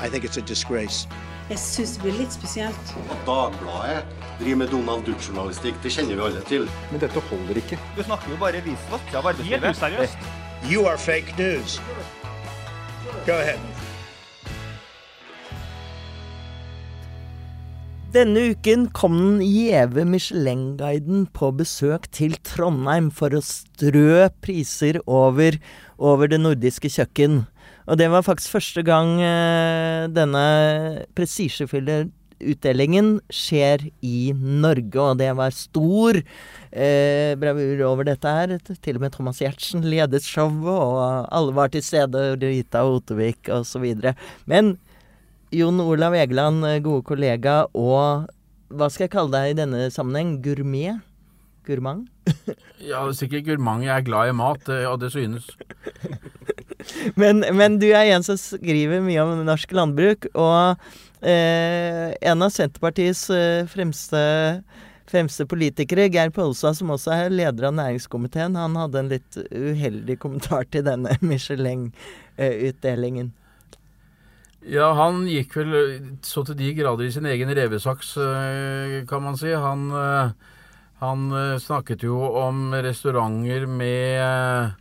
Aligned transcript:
Jeg 0.00 1.58
syns 1.62 1.92
det 1.94 2.02
blir 2.02 2.16
litt 2.18 2.34
spesielt. 2.34 2.94
At 3.06 3.20
Dagbladet 3.26 4.02
driver 4.40 4.58
med 4.60 4.72
Donald 4.74 5.06
Duck-journalistikk, 5.06 5.78
det 5.82 5.92
kjenner 5.94 6.18
vi 6.18 6.24
alle 6.26 6.42
til. 6.48 6.66
Men 6.90 7.00
dette 7.00 7.22
holder 7.30 7.62
ikke. 7.62 7.78
Du 7.96 8.02
snakker 8.02 8.34
jo 8.34 8.40
bare 8.40 8.60
visvask 8.66 9.14
av 9.14 9.30
arbeidslivet. 9.32 9.62
Helt 9.62 9.78
useriøst. 9.78 10.30
You 10.66 10.86
are 10.90 10.98
fake 10.98 11.36
news. 11.38 11.78
Go 13.26 13.38
ahead. 13.38 13.60
Denne 18.16 18.50
uken 18.52 18.86
kom 18.96 19.16
den 19.18 19.40
gjeve 19.44 20.06
Michelin-guiden 20.08 21.26
på 21.36 21.50
besøk 21.58 22.06
til 22.16 22.36
Trondheim 22.48 23.10
for 23.12 23.34
å 23.36 23.42
strø 23.44 24.28
priser 24.40 24.98
over, 25.04 25.58
over 25.98 26.30
det 26.32 26.38
nordiske 26.40 26.88
kjøkken. 26.90 27.44
Og 27.86 27.98
det 28.00 28.10
var 28.10 28.26
faktisk 28.26 28.56
første 28.56 28.82
gang 28.86 29.16
eh, 29.22 30.06
denne 30.10 30.46
prestisjefylte 31.14 32.06
utdelingen 32.36 33.16
skjer 33.32 33.86
i 34.04 34.32
Norge, 34.36 34.98
og 35.00 35.20
det 35.20 35.30
var 35.38 35.54
stor 35.54 36.18
eh, 36.18 37.32
bravur 37.40 37.84
over 37.88 38.08
dette 38.08 38.32
her. 38.38 38.56
Til 38.66 38.98
og 38.98 39.06
med 39.06 39.14
Thomas 39.14 39.40
Giertsen 39.40 39.86
ledet 39.86 40.24
showet, 40.26 40.66
og 40.68 41.30
alle 41.30 41.54
var 41.56 41.72
til 41.72 41.84
stede, 41.84 42.28
Rita 42.42 42.84
Otevik 42.84 43.50
osv. 43.52 43.86
Men 44.50 44.74
Jon 45.54 45.80
Olav 45.80 46.16
Egeland, 46.18 46.64
eh, 46.66 46.82
gode 46.84 47.06
kollega, 47.06 47.64
og 47.72 48.26
hva 48.68 48.90
skal 48.90 49.06
jeg 49.06 49.14
kalle 49.14 49.32
deg 49.32 49.54
i 49.54 49.60
denne 49.62 49.86
sammenheng? 49.94 50.40
Gourmet? 50.44 51.00
Gourmand? 51.66 52.08
ja, 52.90 53.06
sikkert 53.14 53.46
gourmand. 53.46 53.86
Jeg 53.86 53.94
er 53.94 54.06
glad 54.06 54.30
i 54.30 54.36
mat, 54.36 54.68
eh, 54.68 54.86
og 54.90 55.00
det 55.00 55.14
synes. 55.14 55.48
men, 57.14 57.44
men, 57.56 57.78
du 57.82 57.88
er 57.90 58.14
en 58.14 58.24
som 58.26 58.38
skriver 58.40 59.04
mye 59.04 59.24
om 59.24 59.44
norsk 59.46 59.72
landbruk, 59.76 60.28
og 60.34 60.76
eh, 61.20 62.14
en 62.30 62.44
av 62.44 62.52
Senterpartiets 62.54 63.28
eh, 63.34 63.66
fremste, 63.70 64.20
fremste 65.10 65.46
politikere, 65.48 66.08
Geir 66.12 66.30
Pollestad, 66.34 66.78
som 66.78 66.92
også 66.94 67.14
er 67.14 67.34
leder 67.34 67.70
av 67.70 67.76
næringskomiteen, 67.78 68.58
han 68.58 68.78
hadde 68.78 69.02
en 69.02 69.12
litt 69.14 69.40
uheldig 69.50 70.18
kommentar 70.22 70.68
til 70.70 70.86
denne 70.86 71.18
Michelin-utdelingen. 71.26 73.32
Ja, 74.66 74.90
han 74.98 75.28
gikk 75.30 75.52
vel 75.60 75.74
så 76.26 76.42
til 76.46 76.56
de 76.58 76.72
grader 76.74 77.06
i 77.06 77.12
sin 77.14 77.26
egen 77.30 77.52
revesaks, 77.54 78.16
eh, 78.18 79.04
kan 79.06 79.22
man 79.22 79.38
si. 79.38 79.52
Han, 79.54 79.86
eh, 79.94 80.34
han 81.04 81.30
snakket 81.60 82.02
jo 82.08 82.16
om 82.40 82.72
restauranter 82.72 83.66
med 83.68 84.74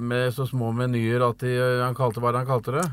med 0.00 0.32
så 0.34 0.46
små 0.48 0.72
menyer 0.76 1.24
at 1.26 1.44
de, 1.44 1.54
han 1.82 1.96
kalte 1.96 2.22
hva 2.22 2.34
han 2.36 2.48
kalte 2.48 2.74
det? 2.76 2.86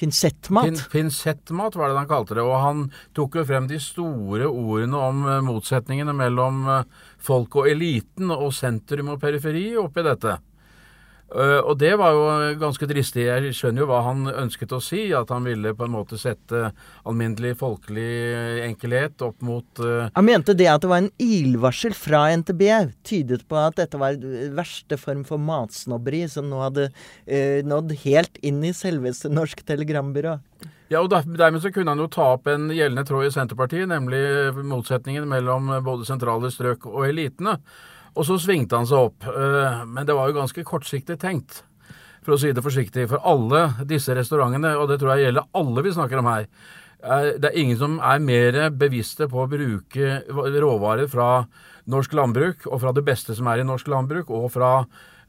Pinsettmat? 0.00 0.64
Pin, 0.64 0.78
pinsettmat 0.92 1.74
var 1.76 1.90
det 1.90 1.98
han 1.98 2.08
kalte 2.08 2.38
det. 2.38 2.44
Og 2.46 2.56
han 2.62 2.86
tok 3.16 3.40
jo 3.40 3.44
frem 3.44 3.66
de 3.68 3.80
store 3.82 4.48
ordene 4.48 4.96
om 4.96 5.24
uh, 5.28 5.40
motsetningene 5.44 6.14
mellom 6.16 6.62
uh, 6.68 6.78
folk 7.20 7.60
og 7.60 7.68
eliten 7.68 8.32
og 8.32 8.48
sentrum 8.56 9.12
og 9.12 9.20
periferi 9.20 9.66
oppi 9.80 10.06
dette. 10.06 10.38
Uh, 11.30 11.60
og 11.62 11.76
det 11.78 11.92
var 11.98 12.14
jo 12.16 12.22
ganske 12.58 12.86
dristig. 12.90 13.26
Jeg 13.28 13.54
skjønner 13.54 13.84
jo 13.84 13.88
hva 13.90 14.00
han 14.08 14.26
ønsket 14.30 14.72
å 14.74 14.80
si. 14.82 15.04
At 15.14 15.30
han 15.30 15.46
ville 15.46 15.74
på 15.78 15.86
en 15.86 15.94
måte 15.94 16.18
sette 16.18 16.72
alminnelig 17.06 17.54
folkelig 17.60 18.08
enkelhet 18.66 19.22
opp 19.22 19.38
mot 19.46 19.82
uh, 19.84 20.08
Han 20.16 20.26
mente 20.26 20.56
det 20.58 20.66
at 20.72 20.82
det 20.82 20.90
var 20.90 21.04
en 21.04 21.12
ilvarsel 21.22 21.94
fra 21.94 22.24
NTB, 22.40 22.64
tydet 23.06 23.46
på 23.46 23.60
at 23.60 23.78
dette 23.78 24.00
var 24.00 24.18
verste 24.56 24.98
form 25.00 25.22
for 25.28 25.42
matsnobberi 25.42 26.24
som 26.30 26.50
nå 26.50 26.64
hadde 26.64 26.90
uh, 26.90 27.60
nådd 27.66 27.94
helt 28.02 28.42
inn 28.42 28.58
i 28.66 28.74
selveste 28.76 29.30
Norsk 29.30 29.62
Telegrambyrå. 29.68 30.38
Ja, 30.90 31.04
og 31.04 31.12
Dermed 31.12 31.62
så 31.62 31.70
kunne 31.70 31.94
han 31.94 32.02
jo 32.02 32.10
ta 32.10 32.32
opp 32.34 32.48
en 32.50 32.66
gjeldende 32.74 33.06
tråd 33.06 33.28
i 33.28 33.30
Senterpartiet, 33.30 33.86
nemlig 33.86 34.18
motsetningen 34.66 35.28
mellom 35.30 35.70
både 35.86 36.08
sentrale 36.08 36.50
strøk 36.50 36.88
og 36.90 37.06
elitene. 37.06 37.60
Og 38.16 38.26
så 38.26 38.38
svingte 38.42 38.78
han 38.78 38.88
seg 38.90 39.10
opp. 39.10 39.26
Eh, 39.30 39.80
men 39.86 40.06
det 40.08 40.16
var 40.16 40.30
jo 40.30 40.38
ganske 40.40 40.66
kortsiktig 40.66 41.18
tenkt, 41.22 41.62
for 42.24 42.36
å 42.36 42.40
si 42.40 42.52
det 42.52 42.64
forsiktig. 42.64 43.08
For 43.12 43.22
alle 43.26 43.86
disse 43.88 44.14
restaurantene, 44.16 44.76
og 44.78 44.90
det 44.90 45.00
tror 45.00 45.14
jeg 45.14 45.28
gjelder 45.30 45.50
alle 45.60 45.86
vi 45.86 45.96
snakker 45.96 46.22
om 46.22 46.30
her, 46.32 46.46
det 47.00 47.48
er 47.48 47.56
ingen 47.56 47.78
som 47.80 47.94
er 48.04 48.20
mer 48.20 48.56
bevisste 48.76 49.24
på 49.30 49.38
å 49.40 49.48
bruke 49.48 50.18
råvarer 50.28 51.08
fra 51.08 51.30
norsk 51.90 52.12
landbruk, 52.16 52.66
og 52.68 52.82
fra 52.82 52.92
det 52.92 53.06
beste 53.06 53.36
som 53.36 53.48
er 53.50 53.62
i 53.62 53.66
norsk 53.66 53.88
landbruk, 53.90 54.30
og 54.36 54.50
fra, 54.52 54.72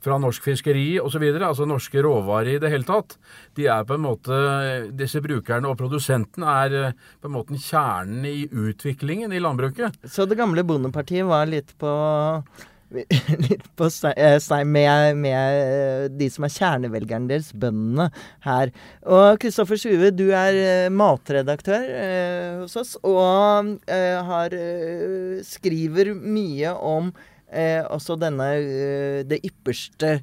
fra 0.04 0.18
norsk 0.22 0.44
fiskeri 0.44 1.00
osv., 1.02 1.24
altså 1.40 1.68
norske 1.70 2.04
råvarer 2.04 2.56
i 2.56 2.62
det 2.62 2.74
hele 2.74 2.88
tatt. 2.88 3.16
De 3.58 3.70
er 3.72 3.86
på 3.88 3.96
en 3.96 4.04
måte, 4.04 4.42
Disse 4.98 5.24
brukerne 5.24 5.72
og 5.72 5.80
produsenten 5.80 6.44
er 6.44 6.92
på 7.22 7.32
en 7.32 7.38
måte 7.38 7.56
kjernen 7.56 8.28
i 8.28 8.50
utviklingen 8.52 9.32
i 9.32 9.42
landbruket. 9.42 10.02
Så 10.04 10.28
det 10.28 10.40
gamle 10.40 10.68
Bondepartiet 10.68 11.28
var 11.30 11.50
litt 11.50 11.72
på 11.80 11.96
litt 13.48 13.68
på 13.80 13.90
stein 13.92 14.72
med, 14.72 15.18
med, 15.22 16.16
de 16.20 16.30
som 16.32 16.46
er 16.48 16.54
kjernevelgerne 16.56 17.32
deres, 17.32 17.52
bøndene 17.56 18.10
her. 18.46 18.74
Og 19.08 19.40
Kristoffer 19.42 19.80
Sjuve, 19.80 20.12
du 20.16 20.28
er 20.36 20.90
matredaktør 20.94 21.86
eh, 21.88 22.62
hos 22.62 22.76
oss, 22.80 22.98
og 23.04 23.78
eh, 23.92 24.18
har, 24.32 24.56
skriver 25.48 26.14
mye 26.16 26.76
om 26.76 27.14
eh, 27.48 27.82
også 27.86 28.20
denne 28.20 28.52
det 29.28 29.42
ypperste 29.48 30.20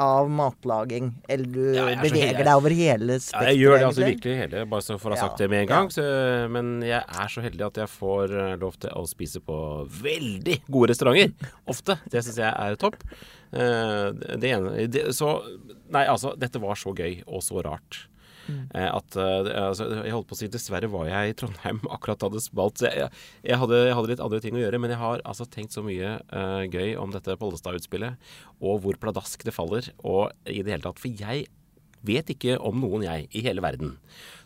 av 0.00 0.30
matlaging? 0.32 1.10
Eller 1.28 1.50
du 1.52 1.74
ja, 1.76 1.86
beveger 2.00 2.40
deg 2.40 2.52
over 2.54 2.74
hele 2.76 3.18
spekteret? 3.20 3.48
Ja, 3.48 3.50
jeg 3.52 3.60
gjør 3.62 3.76
det 3.76 3.88
altså 3.88 4.06
virkelig 4.06 4.36
hele, 4.38 4.64
bare 4.72 4.86
så 4.86 4.98
for 5.02 5.12
å 5.12 5.18
ha 5.18 5.26
sagt 5.26 5.42
det 5.42 5.50
med 5.52 5.64
en 5.64 5.70
gang. 5.72 5.90
Så, 5.92 6.06
men 6.54 6.72
jeg 6.86 7.02
er 7.02 7.34
så 7.34 7.44
heldig 7.44 7.66
at 7.68 7.82
jeg 7.82 7.92
får 7.92 8.36
lov 8.62 8.78
til 8.82 8.96
å 8.96 9.04
spise 9.10 9.42
på 9.44 9.58
veldig 10.02 10.58
gode 10.68 10.92
restauranter. 10.94 11.52
Ofte. 11.70 11.98
Det 12.12 12.24
syns 12.24 12.40
jeg 12.42 12.52
er 12.52 12.80
topp. 12.80 13.02
Det 13.52 14.48
ene 14.48 14.86
det, 14.88 15.10
Så 15.12 15.34
Nei, 15.92 16.06
altså, 16.08 16.32
dette 16.40 16.60
var 16.62 16.78
så 16.80 16.94
gøy 16.96 17.18
og 17.26 17.42
så 17.44 17.60
rart. 17.64 18.06
Mm. 18.48 18.64
At, 18.72 19.16
altså, 19.18 19.88
jeg 20.02 20.14
holdt 20.14 20.28
på 20.30 20.36
å 20.36 20.40
si 20.40 20.50
Dessverre 20.52 20.90
var 20.92 21.08
jeg 21.10 21.32
i 21.32 21.36
Trondheim 21.38 21.80
akkurat 21.94 22.22
da 22.22 22.32
det 22.34 22.44
smalt. 22.44 22.82
Jeg, 22.84 23.08
jeg, 23.46 23.60
hadde, 23.62 23.80
jeg, 23.86 23.96
hadde, 23.98 24.12
litt 24.12 24.24
andre 24.24 24.42
ting 24.44 24.58
å 24.58 24.62
gjøre, 24.62 24.82
men 24.82 24.94
jeg 24.94 25.02
har 25.02 25.24
altså 25.28 25.48
tenkt 25.48 25.76
så 25.76 25.84
mye 25.86 26.18
uh, 26.32 26.62
gøy 26.66 26.94
om 27.00 27.14
dette 27.14 27.38
Pollestad-utspillet, 27.40 28.30
og 28.62 28.84
hvor 28.84 29.00
pladask 29.02 29.44
det 29.46 29.54
faller, 29.56 29.92
og 30.02 30.30
i 30.46 30.62
det 30.62 30.74
hele 30.74 30.86
tatt. 30.86 31.02
For 31.02 31.12
jeg 31.22 31.48
vet 32.06 32.30
ikke 32.34 32.58
om 32.62 32.80
noen, 32.82 33.06
jeg, 33.06 33.28
i 33.30 33.44
hele 33.46 33.62
verden, 33.64 33.96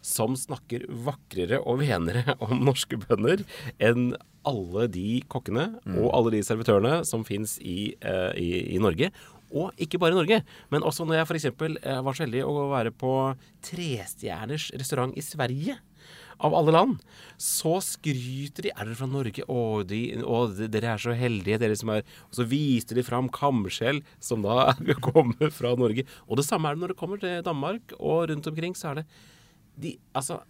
som 0.05 0.37
snakker 0.39 0.87
vakrere 1.07 1.61
og 1.65 1.81
venere 1.83 2.37
om 2.45 2.65
norske 2.67 2.99
bønder 3.01 3.45
enn 3.83 4.15
alle 4.47 4.87
de 4.93 5.23
kokkene 5.27 5.73
mm. 5.83 5.97
og 5.99 6.13
alle 6.15 6.37
de 6.37 6.43
servitørene 6.47 7.01
som 7.09 7.25
fins 7.27 7.57
i, 7.59 7.97
uh, 8.05 8.31
i, 8.39 8.77
i 8.77 8.83
Norge. 8.83 9.11
Og 9.55 9.75
ikke 9.79 10.01
bare 10.03 10.15
i 10.15 10.19
Norge, 10.19 10.41
men 10.73 10.87
også 10.87 11.07
når 11.07 11.21
jeg 11.21 11.29
f.eks. 11.29 11.47
Eh, 11.51 12.01
var 12.03 12.17
så 12.17 12.25
heldig 12.25 12.43
å 12.47 12.71
være 12.73 12.93
på 12.95 13.13
trestjerners 13.65 14.71
restaurant 14.75 15.15
i 15.17 15.25
Sverige. 15.25 15.79
Av 16.37 16.53
alle 16.53 16.73
land. 16.75 16.99
Så 17.41 17.79
skryter 17.81 18.67
de 18.67 18.73
Er 18.75 18.85
dere 18.85 18.97
fra 18.99 19.07
Norge? 19.09 19.41
Å, 19.49 19.61
de, 19.89 20.01
å, 20.21 20.43
dere 20.53 20.91
er 20.93 21.01
så 21.01 21.15
heldige, 21.17 21.57
dere 21.63 21.79
som 21.81 21.95
er 21.95 22.03
Og 22.29 22.37
så 22.37 22.45
viste 22.51 22.93
de 22.99 23.05
fram 23.07 23.31
kamskjell, 23.33 24.03
som 24.21 24.45
da 24.45 24.75
kommer 25.07 25.49
fra 25.55 25.73
Norge. 25.81 26.05
Og 26.29 26.37
det 26.37 26.45
samme 26.45 26.69
er 26.69 26.77
det 26.77 26.85
når 26.85 26.93
det 26.93 26.99
kommer 27.01 27.23
til 27.23 27.41
Danmark, 27.47 27.97
og 27.97 28.29
rundt 28.29 28.51
omkring 28.53 28.77
så 28.77 28.93
er 28.93 29.01
det 29.01 29.07
de 29.81 29.95
Altså, 30.17 30.43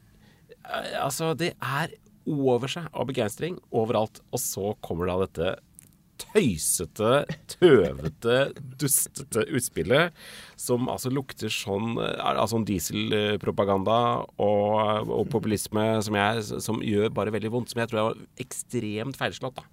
eh, 0.51 0.99
altså 1.05 1.31
det 1.39 1.53
er 1.55 1.95
over 2.27 2.71
seg 2.71 2.91
av 2.91 3.07
begeistring 3.07 3.61
overalt. 3.71 4.21
Og 4.35 4.43
så 4.43 4.75
kommer 4.83 5.11
da 5.11 5.21
dette 5.23 5.55
tøysete, 6.23 7.25
tøvete, 7.57 8.37
dustete 8.81 9.45
utspillet 9.53 10.17
som 10.57 10.89
altså 10.89 11.11
lukter 11.13 11.53
sånn 11.53 11.99
altså 12.01 12.63
dieselpropaganda 12.67 13.99
og, 14.41 15.11
og, 15.11 15.25
populisme 15.33 15.85
som, 16.05 16.17
jeg, 16.17 16.45
som, 16.65 16.81
gjør 16.85 17.13
bare 17.15 17.35
veldig 17.35 17.53
vondt. 17.53 17.73
Som 17.73 17.83
jeg 17.83 17.93
tror 17.93 18.03
er 18.15 18.43
ekstremt 18.43 19.19
feilslått. 19.21 19.61
da. 19.61 19.67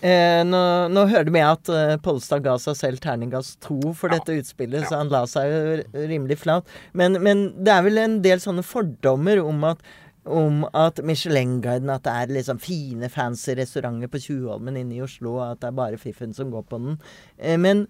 Eh, 0.00 0.40
nå, 0.48 0.60
nå, 0.88 1.04
du 1.26 1.32
med 1.34 1.44
at 1.44 1.68
uh, 1.68 1.96
Pollestad 2.00 2.44
ga 2.46 2.56
seg 2.62 2.78
selv 2.78 3.02
terningkast 3.04 3.58
to 3.66 3.78
for 3.92 4.08
ja. 4.08 4.16
dette 4.18 4.40
utspillet, 4.40 4.86
ja. 4.86 4.88
så 4.88 5.02
han 5.02 5.12
la 5.12 5.26
seg 5.28 5.52
jo 5.52 6.06
rimelig 6.08 6.40
flat. 6.40 6.68
Men, 6.96 7.20
men 7.20 7.50
det 7.60 7.74
er 7.74 7.84
vel 7.84 8.00
en 8.00 8.20
del 8.24 8.40
sånne 8.42 8.64
fordommer 8.66 9.42
om 9.44 9.68
at 9.74 9.84
om 10.28 10.64
at 10.76 11.00
Michelin-guiden 11.04 11.90
At 11.92 12.04
det 12.04 12.12
er 12.12 12.34
liksom 12.36 12.58
fine, 12.60 13.08
fancy 13.08 13.54
restauranter 13.56 14.10
på 14.12 14.20
Tjuvholmen 14.20 14.76
inne 14.76 14.98
i 14.98 15.04
Oslo, 15.04 15.38
og 15.38 15.46
at 15.46 15.62
det 15.62 15.70
er 15.70 15.78
bare 15.78 16.00
fiffen 16.00 16.34
som 16.36 16.52
går 16.52 16.66
på 16.68 16.80
den. 16.82 16.98
Eh, 17.38 17.56
men 17.60 17.86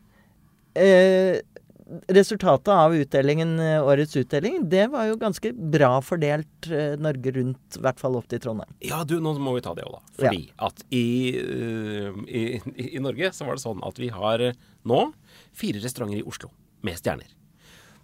eh, 0.78 1.40
resultatet 2.08 2.68
av 2.68 2.94
utdelingen, 2.94 3.58
eh, 3.60 3.86
årets 3.86 4.16
utdeling, 4.16 4.68
det 4.68 4.86
var 4.92 5.08
jo 5.08 5.18
ganske 5.18 5.52
bra 5.52 5.90
fordelt 6.04 6.70
eh, 6.70 6.94
Norge 7.00 7.32
rundt, 7.34 7.76
i 7.76 7.82
hvert 7.82 8.00
fall 8.00 8.18
opp 8.20 8.28
til 8.30 8.42
Trondheim. 8.42 8.70
Ja, 8.84 9.02
du, 9.04 9.18
nå 9.22 9.34
må 9.42 9.56
vi 9.56 9.64
ta 9.64 9.74
det 9.74 9.86
òg, 9.88 9.98
da. 9.98 10.14
Fordi 10.20 10.44
ja. 10.46 10.70
at 10.70 10.84
i, 10.94 11.04
i, 12.28 12.44
i, 12.86 13.02
Norge 13.02 13.32
så 13.34 13.48
var 13.48 13.58
det 13.58 13.64
sånn 13.64 13.82
at 13.86 14.00
vi 14.00 14.10
har 14.14 14.50
nå 14.86 15.02
fire 15.56 15.82
restauranter 15.82 16.22
i 16.22 16.26
Oslo 16.26 16.52
med 16.86 16.96
stjerner. 17.00 17.36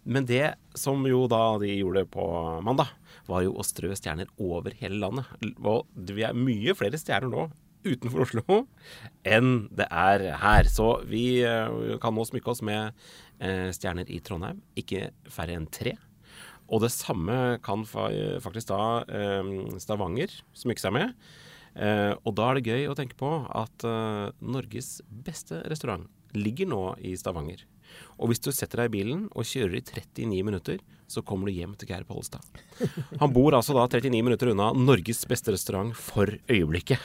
men 0.05 0.27
det 0.27 0.55
som 0.75 1.01
jo 1.09 1.27
da 1.27 1.59
de 1.59 1.73
gjorde 1.79 2.05
på 2.07 2.27
mandag, 2.63 2.91
var 3.31 3.45
jo 3.47 3.55
å 3.57 3.65
strø 3.67 3.93
stjerner 3.99 4.31
over 4.43 4.75
hele 4.81 5.01
landet. 5.03 5.29
Og 5.63 5.87
vi 5.95 6.25
er 6.27 6.37
mye 6.37 6.75
flere 6.79 7.01
stjerner 7.01 7.33
nå 7.33 7.49
utenfor 7.87 8.25
Oslo 8.25 8.59
enn 9.37 9.69
det 9.77 9.87
er 9.91 10.27
her. 10.43 10.71
Så 10.71 10.89
vi 11.09 11.43
eh, 11.47 11.97
kan 12.03 12.17
nå 12.17 12.27
smykke 12.27 12.53
oss 12.53 12.65
med 12.67 12.93
eh, 13.39 13.71
stjerner 13.75 14.09
i 14.11 14.21
Trondheim, 14.25 14.63
ikke 14.79 15.11
færre 15.33 15.57
enn 15.59 15.71
tre. 15.71 15.97
Og 16.67 16.83
det 16.83 16.91
samme 16.91 17.61
kan 17.63 17.85
faktisk 17.87 18.73
da 18.73 19.05
eh, 19.07 19.53
Stavanger 19.83 20.33
smykke 20.57 20.83
seg 20.83 20.97
med. 20.99 21.13
og 22.25 22.33
da 22.33 22.45
er 22.49 22.57
det 22.57 22.71
gøy 22.73 22.87
å 22.89 22.95
tenke 22.97 23.19
på 23.21 23.29
at 23.53 23.85
Norges 24.41 25.03
beste 25.05 25.59
restaurant 25.69 26.07
ligger 26.33 26.71
nå 26.71 26.81
i 27.05 27.13
Stavanger. 27.21 27.67
Og 28.17 28.31
hvis 28.31 28.43
du 28.43 28.51
setter 28.55 28.85
deg 28.85 28.93
i 28.93 28.97
bilen 28.99 29.27
og 29.35 29.49
kjører 29.49 29.79
i 29.79 29.85
39 29.85 30.45
minutter, 30.47 30.85
så 31.07 31.23
kommer 31.23 31.47
du 31.47 31.55
hjem 31.55 31.75
til 31.79 31.87
Geir 31.87 32.03
Pollestad. 32.07 32.43
Han 33.21 33.31
bor 33.35 33.55
altså 33.55 33.77
da 33.77 33.85
39 33.87 34.25
minutter 34.27 34.51
unna 34.51 34.73
Norges 34.75 35.23
beste 35.31 35.55
restaurant 35.55 35.95
for 35.95 36.33
øyeblikket. 36.51 36.99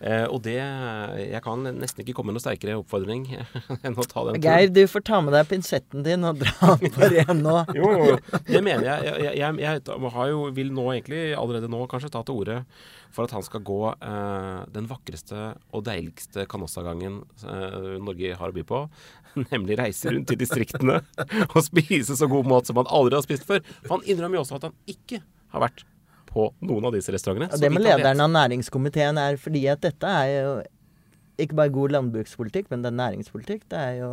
Eh, 0.00 0.24
og 0.24 0.42
det 0.44 0.56
Jeg 0.56 1.40
kan 1.44 1.62
nesten 1.76 2.02
ikke 2.02 2.16
komme 2.16 2.32
med 2.32 2.38
noe 2.38 2.44
sterkere 2.44 2.78
oppfordring 2.80 3.26
enn 3.84 3.98
å 3.98 4.06
ta 4.08 4.24
den 4.24 4.38
turen. 4.38 4.44
Geir, 4.46 4.72
du 4.72 4.82
får 4.88 5.04
ta 5.10 5.20
med 5.24 5.36
deg 5.36 5.50
pinsetten 5.50 6.06
din 6.06 6.24
og 6.24 6.40
dra 6.40 6.74
på 6.80 7.10
det 7.12 7.26
nå. 7.36 7.56
jo, 7.76 7.92
jo, 8.00 8.18
det 8.48 8.64
mener 8.64 8.88
jeg. 8.88 9.06
Jeg, 9.10 9.22
jeg, 9.28 9.60
jeg, 9.60 9.80
jeg 9.84 10.32
jo, 10.32 10.42
vil 10.56 10.74
nå 10.74 10.90
egentlig 10.96 11.24
allerede 11.36 11.70
nå 11.72 11.84
kanskje 11.90 12.14
ta 12.16 12.24
til 12.24 12.40
orde 12.44 12.62
for 13.14 13.28
at 13.28 13.34
han 13.36 13.44
skal 13.46 13.62
gå 13.64 13.78
eh, 13.94 14.60
den 14.74 14.88
vakreste 14.90 15.52
og 15.74 15.84
deiligste 15.86 16.46
Canossa-gangen 16.50 17.20
eh, 17.46 17.88
Norge 18.02 18.34
har 18.40 18.52
å 18.52 18.56
by 18.56 18.66
på. 18.66 18.82
Nemlig 19.52 19.78
reise 19.80 20.12
rundt 20.14 20.34
i 20.34 20.38
distriktene 20.40 21.00
og 21.54 21.58
spise 21.64 22.18
så 22.18 22.28
god 22.30 22.50
mat 22.50 22.70
som 22.70 22.82
han 22.82 22.90
aldri 22.90 23.18
har 23.18 23.26
spist 23.26 23.46
før. 23.48 23.62
For 23.84 23.96
han 23.96 24.06
innrømmer 24.10 24.40
jo 24.40 24.44
også 24.46 24.60
at 24.60 24.68
han 24.70 24.78
ikke 24.90 25.22
har 25.54 25.66
vært 25.68 25.86
på 26.34 26.48
noen 26.66 26.88
av 26.88 26.96
disse 26.96 27.14
restaurantene. 27.14 27.52
Ja, 27.54 27.62
det 27.62 27.70
med 27.70 27.84
lederen 27.86 28.22
av 28.24 28.32
næringskomiteen 28.34 29.20
er 29.22 29.38
fordi 29.38 29.68
at 29.70 29.84
dette 29.84 30.10
er 30.10 30.32
jo 30.32 30.54
ikke 31.44 31.58
bare 31.58 31.74
god 31.74 31.94
landbrukspolitikk, 31.94 32.70
men 32.70 32.82
det 32.82 32.90
er 32.90 32.98
næringspolitikk. 32.98 33.68
Det 33.70 33.78
er 33.78 34.00
jo 34.00 34.10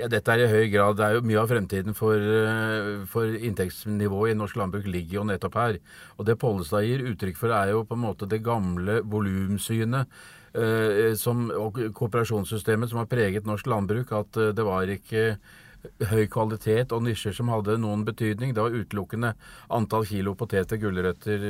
ja, 0.00 0.08
Dette 0.10 0.34
er 0.34 0.44
i 0.44 0.50
høy 0.50 0.66
grad 0.72 0.98
det 0.98 1.06
er 1.06 1.16
jo 1.16 1.24
Mye 1.28 1.40
av 1.42 1.50
fremtiden 1.50 1.96
for, 1.96 2.16
eh, 2.16 3.04
for 3.10 3.28
inntektsnivået 3.36 4.34
i 4.34 4.38
norsk 4.38 4.58
landbruk 4.60 4.88
ligger 4.88 5.20
jo 5.20 5.28
nettopp 5.28 5.56
her. 5.60 5.80
Og 6.18 6.26
det 6.28 6.38
Pollestad 6.40 6.86
gir 6.88 7.06
uttrykk 7.12 7.38
for, 7.38 7.54
er 7.54 7.74
jo 7.74 7.84
på 7.84 7.98
en 7.98 8.04
måte 8.04 8.28
det 8.30 8.42
gamle 8.46 9.00
volumsynet 9.04 10.20
eh, 10.54 11.14
og 11.60 11.80
kooperasjonssystemet 11.94 12.90
som 12.90 13.02
har 13.02 13.10
preget 13.10 13.48
norsk 13.48 13.68
landbruk. 13.70 14.12
At 14.12 14.40
eh, 14.40 14.54
det 14.56 14.66
var 14.66 14.90
ikke 14.90 15.26
høy 16.10 16.26
kvalitet 16.30 16.92
og 16.92 17.04
nisjer 17.04 17.34
som 17.36 17.50
hadde 17.52 17.78
noen 17.80 18.04
betydning. 18.04 18.52
Det 18.54 18.62
var 18.62 18.74
utelukkende 18.74 19.32
antall 19.72 20.06
kilo 20.08 20.34
poteter, 20.38 20.80
gulrøtter, 20.80 21.46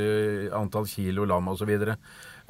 antall 0.57 0.87
kilo 0.91 1.27
lam 1.29 1.51
osv. 1.53 1.71
Eh, 1.71 1.97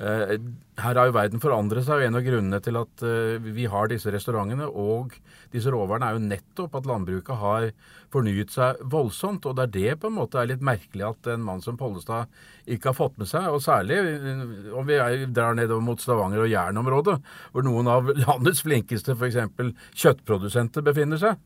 her 0.01 0.97
har 0.97 1.09
jo 1.11 1.13
verden 1.13 1.43
forandret 1.43 1.85
seg, 1.85 2.01
og 2.01 2.07
en 2.07 2.17
av 2.17 2.25
grunnene 2.25 2.61
til 2.65 2.79
at 2.81 3.03
eh, 3.05 3.49
vi 3.53 3.67
har 3.69 3.91
disse 3.91 4.13
restaurantene 4.13 4.69
og 4.69 5.13
disse 5.53 5.73
råvarene, 5.73 6.09
er 6.09 6.17
jo 6.17 6.31
nettopp 6.31 6.79
at 6.79 6.89
landbruket 6.89 7.41
har 7.41 7.67
fornyet 8.13 8.55
seg 8.55 8.81
voldsomt. 8.93 9.45
Og 9.45 9.59
det 9.59 9.67
er 9.67 9.75
det 9.75 9.99
på 10.01 10.09
en 10.09 10.17
måte 10.17 10.41
er 10.41 10.49
litt 10.53 10.65
merkelig 10.65 11.05
at 11.11 11.31
en 11.35 11.45
mann 11.45 11.61
som 11.65 11.77
Pollestad 11.81 12.31
ikke 12.71 12.93
har 12.93 12.97
fått 12.97 13.19
med 13.21 13.29
seg. 13.29 13.51
Og 13.53 13.61
særlig 13.65 14.01
om 14.73 14.89
vi 14.89 15.01
drar 15.29 15.59
nedover 15.59 15.85
mot 15.85 16.01
Stavanger 16.01 16.47
og 16.47 16.53
Jæren-området, 16.53 17.19
hvor 17.53 17.67
noen 17.67 17.91
av 17.91 18.09
landets 18.25 18.65
flinkeste 18.65 19.19
f.eks. 19.19 19.43
kjøttprodusenter 20.01 20.87
befinner 20.87 21.21
seg. 21.21 21.37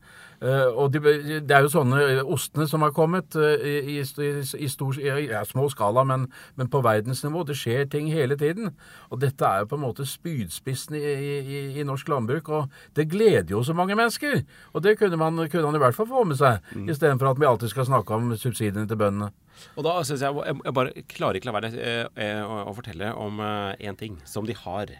Uh, 0.45 0.69
og 0.77 0.91
de, 0.93 0.99
det 1.41 1.53
er 1.55 1.63
jo 1.65 1.71
sånne 1.73 2.21
ostene 2.29 2.67
som 2.69 2.83
har 2.85 2.91
kommet 2.93 3.33
uh, 3.39 3.55
i, 3.65 3.95
i, 3.97 4.01
i, 4.03 4.67
stor, 4.69 4.97
ja, 5.01 5.39
små 5.47 5.65
skala, 5.73 6.03
men, 6.05 6.27
men, 6.59 6.69
på 6.69 6.83
verdensnivå. 6.85 7.41
Det 7.47 7.55
skjer 7.57 7.87
ting 7.89 8.11
hele 8.13 8.37
tiden. 8.37 8.73
Og 9.09 9.23
dette 9.23 9.47
er 9.47 9.63
jo 9.63 9.71
på 9.71 9.79
en 9.79 9.85
måte 9.87 10.05
spydspissen 10.05 10.97
i, 10.99 11.53
i 11.79 11.85
norsk 11.87 12.11
landbruk. 12.11 12.51
Og 12.53 12.75
det 12.97 13.07
gleder 13.09 13.55
jo 13.55 13.63
så 13.65 13.73
mange 13.77 13.97
mennesker. 13.97 14.43
Og 14.75 14.83
det 14.85 14.97
kunne 14.99 15.17
man, 15.17 15.47
kunne 15.49 15.71
man 15.71 15.79
i 15.79 15.81
hvert 15.81 15.97
fall 15.97 16.09
få 16.11 16.25
med 16.29 16.37
seg, 16.37 16.59
mm. 16.75 16.91
istedenfor 16.93 17.31
at 17.31 17.41
vi 17.41 17.47
alltid 17.49 17.73
skal 17.73 17.87
snakke 17.89 18.19
om 18.19 18.35
subsidiene 18.37 18.85
til 18.89 18.99
bøndene. 19.01 19.31
Og 19.79 19.87
da 19.87 19.95
synes 20.03 20.21
jeg, 20.21 20.35
jeg 20.51 20.75
bare 20.75 21.05
klarer 21.09 21.39
ikke 21.39 21.47
la 21.47 21.55
være 21.55 21.71
eh, 21.79 22.41
å, 22.43 22.59
å 22.67 22.75
fortelle 22.75 23.13
om 23.17 23.39
én 23.39 23.97
ting 23.97 24.19
som 24.27 24.45
de 24.45 24.53
har 24.57 24.91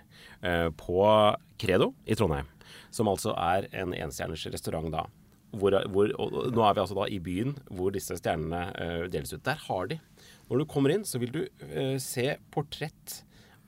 på 0.79 1.05
Credo 1.59 1.91
i 2.07 2.15
Trondheim. 2.17 2.47
Som 2.93 3.11
altså 3.11 3.35
er 3.35 3.67
en 3.75 3.93
enstjerners 3.97 4.47
restaurant 4.53 4.89
da 4.93 5.05
hvor, 5.59 5.77
hvor, 5.91 6.11
nå 6.53 6.65
er 6.65 6.75
vi 6.75 6.83
altså 6.83 6.97
da 6.97 7.07
i 7.11 7.21
byen 7.23 7.55
hvor 7.73 7.93
disse 7.95 8.17
stjernene 8.19 8.67
uh, 8.75 9.05
deles 9.11 9.33
ut. 9.35 9.43
Der 9.45 9.59
har 9.67 9.89
de. 9.91 9.99
Når 10.49 10.61
du 10.61 10.67
kommer 10.69 10.93
inn, 10.93 11.05
så 11.07 11.21
vil 11.21 11.33
du 11.33 11.41
uh, 11.45 11.95
se 12.01 12.35
portrett 12.53 13.21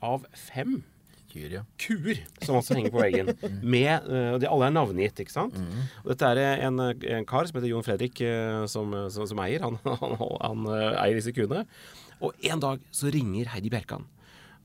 av 0.04 0.28
fem 0.36 0.80
Kyr, 1.28 1.58
ja. 1.58 1.60
kuer 1.76 2.22
som 2.40 2.56
altså 2.56 2.78
henger 2.78 2.92
på 2.94 3.02
veggen. 3.02 3.28
Med, 3.74 4.06
uh, 4.08 4.38
de 4.40 4.48
alle 4.48 4.70
er 4.70 4.72
navngitt, 4.72 5.20
ikke 5.20 5.34
sant. 5.34 5.58
Mm. 5.60 5.82
Og 6.04 6.12
dette 6.14 6.30
er 6.32 6.64
en, 6.64 6.80
en, 6.80 7.26
kar 7.28 7.48
som 7.48 7.58
heter 7.58 7.68
Jon 7.68 7.84
Fredrik, 7.84 8.22
som, 8.72 8.96
som, 9.12 9.26
som, 9.28 9.42
eier. 9.44 9.66
Han, 9.66 9.76
han, 10.00 10.16
han 10.40 10.70
eier 10.72 11.18
disse 11.18 11.34
kuene. 11.36 11.66
Og 12.24 12.48
en 12.48 12.64
dag 12.64 12.80
så 12.96 13.12
ringer 13.12 13.52
Heidi 13.52 13.68
Bjerkan, 13.74 14.08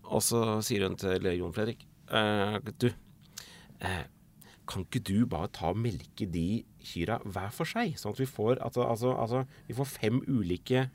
og 0.07 0.23
så 0.23 0.61
sier 0.65 0.87
hun 0.87 0.95
til 0.99 1.27
Jon 1.35 1.53
Fredrik 1.53 1.83
Du, 2.81 2.87
kan 4.69 4.85
ikke 4.85 5.03
du 5.03 5.25
bare 5.29 5.51
ta 5.53 5.71
og 5.73 5.79
melke 5.83 6.27
de 6.29 6.63
kyra 6.83 7.19
hver 7.23 7.51
for 7.55 7.69
seg? 7.69 7.95
Sånn 7.99 8.15
at 8.15 8.21
vi 8.21 8.29
får, 8.29 8.59
altså, 8.63 8.85
altså, 8.87 9.13
altså, 9.15 9.43
vi 9.67 9.77
får 9.77 9.89
fem 9.91 10.21
ulike 10.27 10.87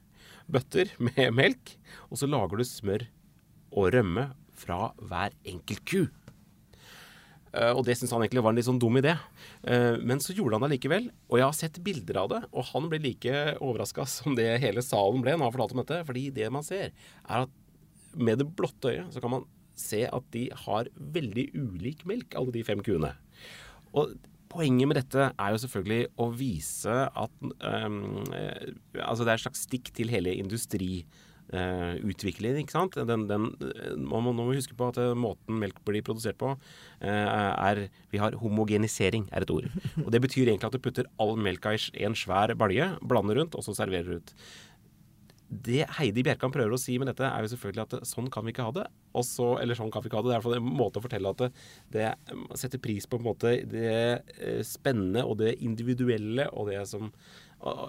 bøtter 0.49 0.93
med 1.11 1.35
melk, 1.37 1.75
og 2.09 2.21
så 2.21 2.31
lager 2.31 2.61
du 2.61 2.67
smør 2.69 3.09
og 3.77 3.93
rømme 3.95 4.31
fra 4.59 4.89
hver 4.99 5.37
enkelt 5.47 5.85
ku. 5.89 6.07
Uh, 7.49 7.73
og 7.73 7.85
det 7.87 7.95
syntes 7.97 8.13
han 8.13 8.23
egentlig 8.23 8.43
var 8.45 8.53
en 8.53 8.59
litt 8.61 8.67
sånn 8.69 8.81
dum 8.81 8.99
idé. 9.01 9.15
Uh, 9.65 9.97
men 10.05 10.21
så 10.21 10.35
gjorde 10.37 10.59
han 10.59 10.67
det 10.67 10.75
likevel. 10.77 11.09
Og 11.31 11.41
jeg 11.41 11.47
har 11.47 11.57
sett 11.57 11.81
bilder 11.85 12.21
av 12.21 12.33
det, 12.33 12.41
og 12.53 12.67
han 12.75 12.91
ble 12.93 13.01
like 13.03 13.37
overraska 13.57 14.05
som 14.11 14.37
det 14.39 14.51
hele 14.63 14.85
salen 14.85 15.25
ble 15.25 15.37
når 15.37 15.49
han 15.49 15.55
fortalte 15.57 15.77
om 15.79 15.83
dette. 15.83 16.03
Fordi 16.09 16.27
det 16.37 16.51
man 16.53 16.67
ser, 16.67 16.93
er 17.25 17.47
at 17.47 17.55
med 18.19 18.41
det 18.41 18.51
blotte 18.57 18.93
øyet 18.93 19.15
så 19.15 19.23
kan 19.25 19.33
man 19.37 19.49
se 19.79 20.03
at 20.11 20.31
de 20.35 20.49
har 20.65 20.91
veldig 20.99 21.49
ulik 21.55 22.05
melk, 22.09 22.35
alle 22.39 22.55
de 22.55 22.65
fem 22.67 22.83
kuene. 22.85 23.15
Og 23.93 24.17
Poenget 24.49 24.89
med 24.89 24.97
dette 24.97 25.27
er 25.29 25.51
jo 25.53 25.59
selvfølgelig 25.61 26.07
å 26.21 26.31
vise 26.33 26.89
at 26.89 27.31
um, 27.45 28.25
Altså 29.05 29.25
det 29.25 29.31
er 29.31 29.37
et 29.37 29.45
slags 29.45 29.61
stikk 29.67 29.91
til 29.97 30.09
hele 30.13 30.35
industriutviklingen, 30.41 32.57
uh, 32.57 32.61
ikke 32.63 32.73
sant. 32.73 32.95
Den, 33.11 33.27
den, 33.29 33.43
man 34.01 34.23
må, 34.25 34.33
må 34.33 34.53
huske 34.55 34.75
på 34.79 34.89
at 34.89 34.97
uh, 35.03 35.15
måten 35.19 35.59
melk 35.61 35.79
blir 35.85 36.03
produsert 36.07 36.39
på, 36.41 36.49
uh, 36.57 36.61
er 37.05 37.89
Vi 38.13 38.19
har 38.23 38.33
homogenisering, 38.41 39.25
er 39.33 39.41
et 39.45 39.51
ord. 39.53 39.67
Og 40.07 40.13
det 40.15 40.21
betyr 40.25 40.47
egentlig 40.47 40.69
at 40.71 40.77
du 40.79 40.85
putter 40.87 41.11
all 41.21 41.37
melka 41.37 41.71
i 41.77 42.05
en 42.09 42.17
svær 42.17 42.55
balje, 42.57 42.87
blander 43.05 43.35
rundt, 43.43 43.55
og 43.59 43.63
så 43.67 43.73
serverer 43.77 44.13
ut 44.23 44.31
det 45.49 45.87
Heidi 45.97 46.23
Bjerkan 46.27 46.53
prøver 46.53 46.75
å 46.77 46.81
si 46.81 46.99
med 47.01 47.09
dette, 47.09 47.25
er 47.25 47.45
jo 47.45 47.51
selvfølgelig 47.55 47.85
at 47.87 48.09
sånn 48.09 48.29
kan 48.33 48.45
vi 48.45 48.53
ikke 48.53 48.67
ha 48.67 48.75
det. 48.77 48.87
Også, 49.17 49.55
eller 49.63 49.79
sånn 49.79 49.91
kan 49.93 50.05
vi 50.05 50.11
ikke 50.11 50.21
ha 50.21 50.25
det. 50.27 50.31
Det 50.31 50.37
er 50.37 50.37
i 50.37 50.43
hvert 50.43 50.49
fall 50.51 50.59
en 50.59 50.79
måte 50.83 51.01
å 51.01 51.05
fortelle 51.05 51.33
at 51.33 51.43
det, 51.43 51.51
det 51.95 52.59
setter 52.61 52.83
pris 52.85 53.09
på 53.09 53.21
en 53.21 53.27
måte 53.31 53.55
det 53.71 53.93
eh, 53.97 54.61
spennende 54.67 55.25
og 55.25 55.39
det 55.41 55.55
individuelle 55.65 56.51
og 56.53 56.69
det 56.69 56.83
som 56.91 57.09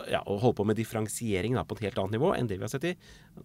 ja, 0.09 0.21
å 0.25 0.37
holde 0.41 0.57
på 0.57 0.65
med 0.65 0.79
differensiering 0.79 1.53
da, 1.53 1.63
på 1.67 1.77
et 1.77 1.85
helt 1.87 1.99
annet 2.01 2.17
nivå 2.17 2.31
enn 2.33 2.47
det 2.49 2.57
vi 2.57 2.65
har 2.65 2.71
sett 2.71 2.87
i 2.89 2.95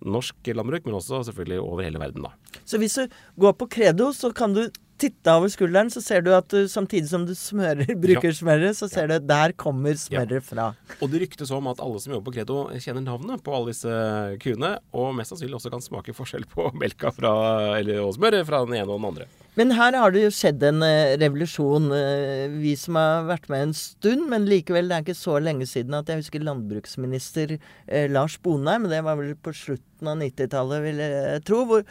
norsk 0.09 0.49
landbruk, 0.57 0.87
men 0.87 0.97
også 0.97 1.21
selvfølgelig 1.29 1.61
over 1.61 1.85
hele 1.85 2.01
verden. 2.01 2.25
da. 2.25 2.61
Så 2.65 2.81
hvis 2.81 2.97
du 2.97 3.19
går 3.45 3.57
på 3.61 3.69
Credo, 3.77 4.11
så 4.17 4.33
kan 4.33 4.57
du 4.57 4.65
titte 5.05 5.35
over 5.37 5.53
skulderen, 5.53 5.93
så 5.93 6.03
ser 6.05 6.25
du 6.25 6.33
at 6.37 6.49
du, 6.53 6.65
samtidig 6.71 7.11
som 7.11 7.27
du 7.29 7.35
smører, 7.39 7.95
bruker 8.05 8.31
ja. 8.31 8.37
smøret, 8.37 8.79
så 8.79 8.89
ser 8.91 9.09
ja. 9.09 9.19
du 9.21 9.29
der 9.29 9.55
kommer 9.61 9.97
smøret 10.01 10.41
ja. 10.41 10.45
fra. 10.45 10.67
Og 11.01 11.13
det 11.13 11.25
ryktes 11.25 11.53
om 11.55 11.71
at 11.73 11.83
alle 11.85 12.03
som 12.03 12.17
jobber 12.17 12.31
på 12.31 12.39
Credo, 12.39 12.59
kjenner 12.83 13.05
navnet 13.07 13.45
på 13.45 13.55
alle 13.55 13.75
disse 13.75 13.95
kuene, 14.43 14.77
og 14.97 15.15
mest 15.19 15.35
sannsynlig 15.35 15.59
også 15.61 15.73
kan 15.75 15.85
smake 15.85 16.17
forskjell 16.17 16.49
på 16.51 16.71
melka 16.81 17.13
fra, 17.15 17.35
eller, 17.79 18.05
og 18.07 18.15
smøret 18.19 18.47
fra 18.49 18.65
den 18.67 18.79
ene 18.81 18.89
og 18.89 18.99
den 18.99 19.11
andre. 19.13 19.31
Men 19.55 19.71
her 19.79 19.95
har 19.95 20.11
det 20.11 20.25
jo 20.25 20.33
skjedd 20.35 20.63
en 20.67 20.83
uh, 20.83 21.15
revolusjon. 21.21 21.87
Uh, 21.95 22.51
vi 22.59 22.75
som 22.79 22.99
har 22.99 23.27
vært 23.29 23.47
med 23.53 23.69
en 23.69 23.75
stund, 23.79 24.27
men 24.31 24.49
likevel, 24.51 24.91
det 24.91 24.97
er 24.97 25.05
ikke 25.07 25.19
så 25.19 25.39
lenge 25.43 25.69
siden 25.71 25.95
at 25.95 26.11
jeg 26.11 26.25
husker 26.25 26.43
landbruksminister 26.43 27.55
uh, 27.55 28.07
Lars 28.11 28.35
Bonheim, 28.43 28.89
det 28.91 29.05
var 29.07 29.21
vel 29.21 29.37
på 29.39 29.55
slutten 29.55 30.11
av 30.11 30.19
90-tallet, 30.19 30.83
vil 30.83 31.03
jeg 31.05 31.45
tro, 31.47 31.61
hvor, 31.71 31.85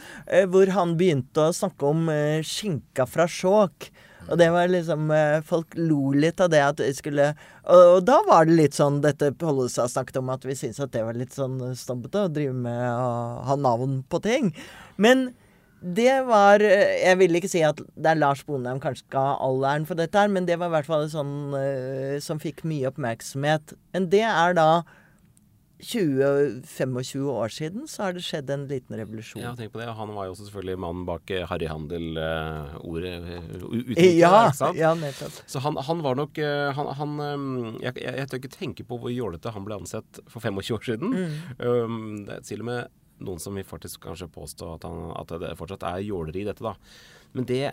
hvor, 0.52 0.72
han 0.76 0.98
begynte 1.00 1.48
å 1.48 1.56
snakke 1.56 1.88
om 1.88 2.10
skinka 2.46 3.08
fra 3.10 3.30
Skjåk. 3.32 3.88
Og 4.24 4.40
det 4.40 4.46
var 4.54 4.70
liksom 4.72 5.10
Folk 5.44 5.74
lo 5.76 6.14
litt 6.16 6.40
av 6.40 6.48
det 6.54 6.62
at 6.64 6.80
vi 6.80 6.94
skulle 6.96 7.26
Og, 7.68 7.82
og 7.98 8.06
da 8.08 8.22
var 8.24 8.46
det 8.48 8.56
litt 8.56 8.78
sånn 8.78 9.02
dette 9.04 9.34
Pollestad 9.36 9.92
snakket 9.92 10.22
om, 10.22 10.32
at 10.32 10.48
vi 10.48 10.56
syntes 10.56 10.80
at 10.80 10.94
det 10.96 11.04
var 11.04 11.18
litt 11.20 11.36
sånn 11.36 11.58
stompete 11.76 12.22
å 12.24 12.32
drive 12.32 12.56
med 12.56 12.86
å 12.88 13.10
ha 13.50 13.58
navn 13.60 14.00
på 14.08 14.22
ting. 14.24 14.54
Men 14.96 15.34
det 15.84 16.24
var 16.28 16.64
eh, 16.64 17.04
Jeg 17.04 17.20
vil 17.20 17.36
ikke 17.40 17.52
si 17.52 17.62
at 17.66 17.80
det 17.80 18.10
er 18.14 18.20
Lars 18.20 18.44
Bonheim 18.48 18.80
kanskje 18.84 19.04
skal 19.08 19.30
ha 19.34 19.38
all 19.44 19.64
æren 19.68 19.88
for 19.90 20.00
dette 20.00 20.18
her, 20.18 20.32
men 20.32 20.48
det 20.48 20.60
var 20.60 20.72
i 20.72 20.76
hvert 20.78 20.90
fall 20.90 21.08
sånn 21.12 21.54
uh, 21.56 22.20
som 22.24 22.40
fikk 22.40 22.64
mye 22.68 22.88
oppmerksomhet. 22.92 23.76
Men 23.96 24.08
det 24.14 24.24
er 24.30 24.56
da 24.56 24.84
20-25 25.84 27.26
år 27.28 27.52
siden 27.52 27.90
så 27.92 28.06
har 28.06 28.16
det 28.16 28.24
skjedd 28.24 28.48
en 28.56 28.64
liten 28.70 28.96
revolusjon. 28.96 29.42
Ja, 29.44 29.52
tenk 29.60 29.74
på 29.74 29.82
det. 29.82 29.90
Han 29.98 30.14
var 30.16 30.30
jo 30.30 30.38
også 30.38 30.48
selvfølgelig 30.48 30.80
mannen 30.80 31.04
bak 31.10 31.34
eh, 31.36 31.44
harryhandel-ordet. 31.50 33.16
Ja, 34.24 34.48
ja, 34.80 34.94
nettopp. 34.96 35.44
Så 35.44 35.60
han, 35.66 35.76
han, 35.76 36.04
var 36.06 36.16
nok 36.16 36.40
Han, 36.40 36.88
han 36.96 37.20
um, 37.20 37.52
Jeg, 37.84 37.98
jeg, 38.00 38.16
jeg 38.22 38.30
tør 38.32 38.40
ikke 38.40 38.56
tenke 38.56 38.88
på 38.88 39.02
hvor 39.02 39.12
jålete 39.12 39.52
han 39.52 39.68
ble 39.68 39.82
ansett 39.84 40.24
for 40.32 40.40
25 40.40 40.78
år 40.78 40.88
siden. 40.88 41.12
Mm. 41.12 41.40
Um, 41.60 42.04
det 42.30 42.40
er 42.40 42.46
til 42.48 42.64
og 42.64 42.72
med 42.72 43.00
noen 43.22 43.42
som 43.42 43.58
vil 43.58 43.68
faktisk 43.68 44.04
kanskje 44.08 44.32
påstå 44.34 44.72
at, 44.78 44.88
han, 44.88 45.12
at 45.20 45.36
det 45.44 45.54
fortsatt 45.60 45.86
er 45.90 46.06
jåleri 46.08 46.46
dette, 46.48 46.64
da. 46.64 46.76
Men 47.34 47.50
det 47.50 47.66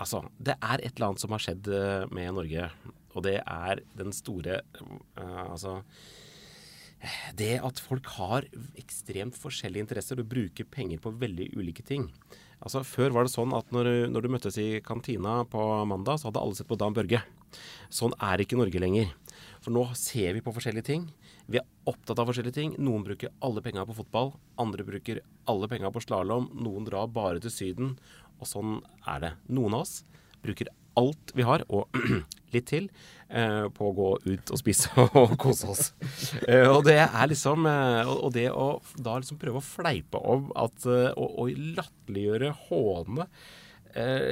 Altså, 0.00 0.22
det 0.38 0.54
er 0.62 0.80
et 0.80 0.94
eller 0.94 1.10
annet 1.10 1.20
som 1.20 1.32
har 1.34 1.42
skjedd 1.42 1.66
med 2.14 2.30
Norge, 2.32 2.68
og 3.12 3.24
det 3.26 3.40
er 3.42 3.82
den 3.98 4.14
store 4.16 4.60
uh, 5.18 5.50
Altså 5.50 5.80
det 7.38 7.54
at 7.64 7.80
folk 7.80 8.08
har 8.18 8.46
ekstremt 8.78 9.36
forskjellige 9.40 9.86
interesser 9.86 10.20
og 10.20 10.28
bruker 10.28 10.68
penger 10.68 11.00
på 11.00 11.14
veldig 11.16 11.46
ulike 11.56 11.84
ting. 11.86 12.10
Altså 12.60 12.82
Før 12.84 13.14
var 13.16 13.24
det 13.24 13.32
sånn 13.32 13.54
at 13.56 13.70
når, 13.72 13.88
når, 14.12 14.24
du 14.24 14.32
møttes 14.34 14.58
i 14.60 14.82
kantina 14.84 15.40
på 15.48 15.62
mandag, 15.88 16.20
så 16.20 16.28
hadde 16.28 16.42
alle 16.42 16.58
sett 16.58 16.68
på 16.68 16.76
Dan 16.80 16.96
Børge. 16.96 17.22
Sånn 17.88 18.12
er 18.20 18.42
ikke 18.44 18.58
Norge 18.60 18.82
lenger. 18.82 19.14
For 19.64 19.72
nå 19.72 19.86
ser 19.96 20.36
vi 20.36 20.44
på 20.44 20.52
forskjellige 20.52 20.90
ting. 20.90 21.08
Vi 21.50 21.58
er 21.58 21.66
opptatt 21.90 22.20
av 22.22 22.28
forskjellige 22.30 22.54
ting. 22.54 22.74
Noen 22.78 23.02
bruker 23.02 23.32
alle 23.42 23.62
penga 23.64 23.82
på 23.88 23.96
fotball. 23.96 24.30
Andre 24.62 24.84
bruker 24.86 25.18
alle 25.50 25.68
penga 25.70 25.90
på 25.90 26.02
slalåm. 26.04 26.46
Noen 26.62 26.86
drar 26.86 27.10
bare 27.10 27.42
til 27.42 27.50
Syden. 27.50 27.96
Og 28.38 28.46
sånn 28.46 28.76
er 29.10 29.24
det. 29.24 29.32
Noen 29.50 29.74
av 29.74 29.82
oss 29.82 30.00
bruker 30.44 30.70
alt 30.98 31.32
vi 31.36 31.44
har, 31.46 31.62
og 31.70 31.90
litt 32.54 32.66
til, 32.70 32.88
eh, 33.28 33.66
på 33.74 33.88
å 33.90 33.94
gå 33.94 34.08
ut 34.26 34.52
og 34.52 34.60
spise 34.60 34.90
og 35.20 35.36
kose 35.40 35.70
oss. 35.70 35.90
Eh, 36.46 36.66
og 36.66 36.84
det 36.86 36.98
er 37.04 37.30
liksom 37.30 37.66
eh, 37.70 38.10
Og 38.10 38.32
det 38.34 38.48
å 38.50 38.72
da 38.98 39.18
liksom 39.20 39.38
prøve 39.40 39.60
å 39.60 39.64
fleipe 39.64 40.18
om 40.18 40.48
at 40.58 40.86
Og, 40.90 41.26
og 41.44 41.52
latterliggjøre, 41.78 42.54
håne 42.68 43.28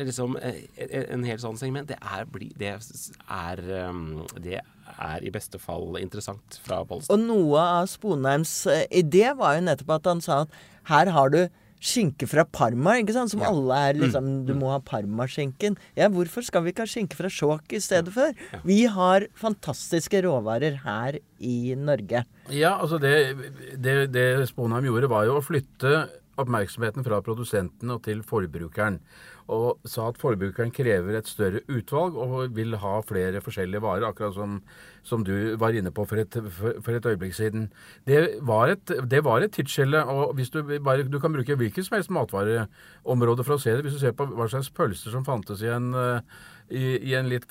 liksom 0.09 0.37
en 0.39 1.25
hel 1.27 1.39
sånn 1.43 1.59
segment, 1.61 1.91
det 1.91 1.99
er, 1.99 2.27
det 2.59 2.73
er, 2.73 3.63
det 4.39 4.61
er 4.99 5.25
i 5.27 5.33
beste 5.35 5.61
fall 5.63 5.99
interessant 6.01 6.61
fra 6.65 6.83
Pollestad. 6.89 7.15
Og 7.15 7.25
noe 7.29 7.63
av 7.79 7.89
Sponheims 7.91 8.61
idé 8.89 9.33
var 9.39 9.59
jo 9.59 9.65
nettopp 9.69 9.97
at 9.99 10.13
han 10.13 10.23
sa 10.25 10.43
at 10.47 10.61
her 10.89 11.13
har 11.15 11.35
du 11.35 11.43
skinke 11.79 12.27
fra 12.29 12.45
Parma, 12.45 12.97
ikke 12.99 13.15
sant? 13.15 13.33
som 13.33 13.43
ja. 13.43 13.51
alle 13.53 13.79
er 13.89 13.97
mm. 13.97 14.03
liksom 14.03 14.31
Du 14.49 14.55
må 14.59 14.73
ha 14.73 14.81
parmaskinken. 14.83 15.79
Ja, 15.99 16.11
hvorfor 16.13 16.45
skal 16.47 16.65
vi 16.65 16.75
ikke 16.75 16.87
ha 16.87 16.91
skinke 16.91 17.19
fra 17.19 17.31
Skjåk 17.33 17.75
i 17.77 17.83
stedet 17.83 18.13
for? 18.15 18.35
Ja. 18.53 18.63
Vi 18.67 18.81
har 18.91 19.29
fantastiske 19.39 20.23
råvarer 20.27 20.81
her 20.85 21.21
i 21.39 21.75
Norge. 21.79 22.25
Ja, 22.51 22.77
altså 22.77 22.99
det, 23.03 23.15
det, 23.77 23.99
det 24.15 24.29
Sponheim 24.51 24.89
gjorde, 24.91 25.11
var 25.13 25.29
jo 25.29 25.39
å 25.39 25.45
flytte 25.45 26.09
oppmerksomheten 26.39 27.07
fra 27.07 27.19
produsenten 27.25 27.91
og 27.95 28.05
til 28.07 28.23
forbrukeren 28.27 29.01
og 29.49 29.89
sa 29.89 30.11
at 30.11 30.19
forbrukeren 30.21 30.73
krever 30.75 31.17
et 31.17 31.29
større 31.29 31.63
utvalg 31.73 32.17
og 32.21 32.55
vil 32.57 32.77
ha 32.83 32.99
flere 33.09 33.41
forskjellige 33.45 33.81
varer, 33.83 34.05
akkurat 34.09 34.37
som, 34.37 34.59
som 35.07 35.25
du 35.25 35.57
var 35.61 35.77
inne 35.77 35.93
på 35.95 36.05
for 36.09 36.21
et, 36.21 36.37
for, 36.59 36.83
for 36.85 36.99
et 36.99 37.09
øyeblikk 37.09 37.35
siden. 37.37 37.71
Det 38.09 38.39
var 38.45 38.75
et, 38.75 38.93
det 39.09 39.25
et 39.25 39.53
tidsskille. 39.53 40.05
og 40.05 40.37
Du 40.37 41.09
du 41.09 41.21
kan 41.21 41.33
bruke 41.33 41.57
hvilket 41.57 41.87
som 41.87 41.97
helst 41.97 42.11
matvareområde 42.11 43.45
for 43.45 43.57
å 43.57 43.59
se 43.59 43.73
det. 43.73 43.83
Hvis 43.83 43.97
du 43.97 44.01
ser 44.05 44.13
på 44.13 44.27
hva 44.27 44.49
slags 44.49 44.71
pølser 44.71 45.11
som 45.11 45.25
fantes 45.25 45.63
i 45.63 45.73
en 45.73 45.95
i, 46.69 46.99
i, 47.01 47.15
en 47.17 47.29
litt 47.31 47.49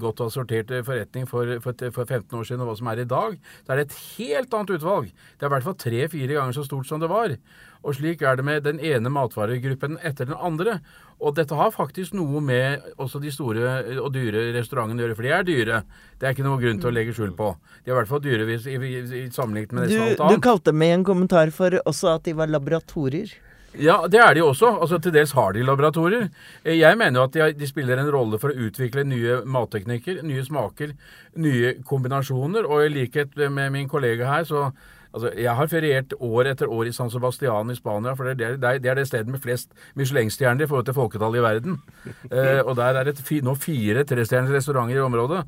godt 0.00 0.20
assortert 0.26 0.72
forretning 0.84 1.26
for, 1.28 1.48
for, 1.64 1.76
for, 1.94 2.04
15 2.04 2.36
år 2.36 2.46
siden, 2.46 2.62
og 2.64 2.70
hva 2.70 2.76
som 2.76 2.90
er 2.92 3.02
i 3.02 3.08
dag, 3.08 3.36
så 3.64 3.72
er 3.72 3.80
det 3.80 3.86
et 3.88 3.98
helt 4.18 4.56
annet 4.56 4.74
utvalg. 4.76 5.10
Det 5.10 5.46
er 5.46 5.50
i 5.50 5.54
hvert 5.54 5.68
fall 5.68 5.78
tre-fire 5.80 6.36
ganger 6.36 6.58
så 6.58 6.66
stort 6.66 6.88
som 6.88 7.00
det 7.00 7.10
var. 7.12 7.36
Og 7.80 7.96
slik 7.96 8.22
er 8.22 8.36
det 8.36 8.44
med 8.44 8.66
den 8.66 8.80
ene 8.84 9.12
matvaregruppen 9.12 9.96
etter 10.04 10.28
den 10.28 10.36
andre. 10.36 10.80
Og 11.20 11.34
dette 11.36 11.56
har 11.56 11.72
faktisk 11.74 12.14
noe 12.16 12.40
med 12.44 12.86
også 12.96 13.20
de 13.20 13.32
store 13.32 13.74
og 14.00 14.08
dyre 14.14 14.46
restaurantene 14.56 15.02
å 15.02 15.04
gjøre, 15.04 15.18
for 15.18 15.28
de 15.28 15.34
er 15.36 15.44
dyre. 15.44 15.82
Det 16.16 16.28
er 16.28 16.36
ikke 16.36 16.46
noe 16.46 16.60
grunn 16.62 16.80
til 16.80 16.88
å 16.88 16.94
legge 16.96 17.14
skjul 17.16 17.34
på. 17.36 17.52
De 17.84 17.90
er 17.90 17.94
i 17.94 17.98
hvert 17.98 18.10
fall 18.10 18.22
dyre 18.24 18.48
hvis, 18.48 18.66
i, 18.70 18.78
i, 18.78 19.22
sammenlignet 19.34 19.76
med 19.76 19.86
nesten 19.86 20.06
alt 20.06 20.24
annet. 20.24 20.40
Du 20.40 20.48
kalte 20.48 20.72
med 20.72 20.96
en 20.96 21.06
kommentar 21.10 21.52
for 21.54 21.76
også 21.84 22.14
at 22.14 22.24
de 22.28 22.36
var 22.40 22.52
laboratorier. 22.52 23.34
Ja, 23.78 24.00
det 24.10 24.18
er 24.18 24.34
de 24.34 24.42
også. 24.42 24.72
Altså, 24.82 24.98
Til 24.98 25.12
dels 25.14 25.32
har 25.36 25.52
de 25.54 25.62
laboratorier. 25.62 26.30
Jeg 26.64 26.98
mener 26.98 27.20
jo 27.20 27.26
at 27.28 27.34
de, 27.36 27.52
de, 27.54 27.68
spiller 27.68 28.00
en 28.00 28.10
rolle 28.10 28.40
for 28.42 28.50
å 28.50 28.66
utvikle 28.66 29.04
nye 29.06 29.42
matteknikker, 29.46 30.24
nye 30.26 30.42
smaker, 30.44 30.96
nye 31.38 31.76
kombinasjoner. 31.86 32.66
Og 32.66 32.86
i 32.86 32.94
likhet 32.96 33.36
med 33.50 33.70
min 33.76 33.88
kollega 33.88 34.26
her, 34.26 34.48
så 34.48 34.70
Altså, 35.10 35.32
jeg 35.34 35.56
har 35.58 35.66
feriert 35.66 36.14
år 36.22 36.52
etter 36.52 36.70
år 36.70 36.86
i 36.86 36.92
San 36.94 37.10
Sebastian 37.10 37.72
i 37.72 37.74
Spania, 37.74 38.14
for 38.14 38.28
det 38.30 38.46
er 38.46 38.56
det, 38.56 38.82
det, 38.84 38.90
er 38.90 38.98
det 39.00 39.08
stedet 39.08 39.32
med 39.32 39.42
flest 39.42 39.72
Michelin-stjerner 39.98 40.64
i 40.64 40.70
forhold 40.70 40.86
til 40.86 40.94
folketallet 40.94 41.40
i 41.40 41.46
verden. 41.48 41.80
Eh, 42.30 42.60
og 42.62 42.76
der 42.78 42.94
er 42.94 43.08
det 43.08 43.18
nå 43.42 43.54
fire 43.58 44.04
trestjerners 44.06 44.52
restauranter 44.54 45.00
i 45.00 45.02
området. 45.02 45.40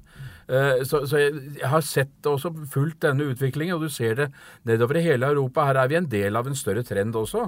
Eh, 0.50 0.82
så, 0.88 1.04
så 1.06 1.20
jeg, 1.20 1.34
jeg, 1.60 1.68
har 1.70 1.84
sett 1.86 2.26
og 2.26 2.40
også 2.40 2.50
fulgt 2.72 3.04
denne 3.04 3.28
utviklingen, 3.30 3.76
og 3.76 3.86
du 3.86 3.92
ser 3.92 4.16
det 4.18 4.28
nedover 4.68 4.98
i 4.98 5.04
hele 5.06 5.30
Europa. 5.30 5.68
Her 5.68 5.78
er 5.84 5.92
vi 5.92 5.98
en 6.00 6.10
del 6.10 6.36
av 6.36 6.48
en 6.48 6.58
større 6.58 6.82
trend 6.86 7.16
også. 7.18 7.46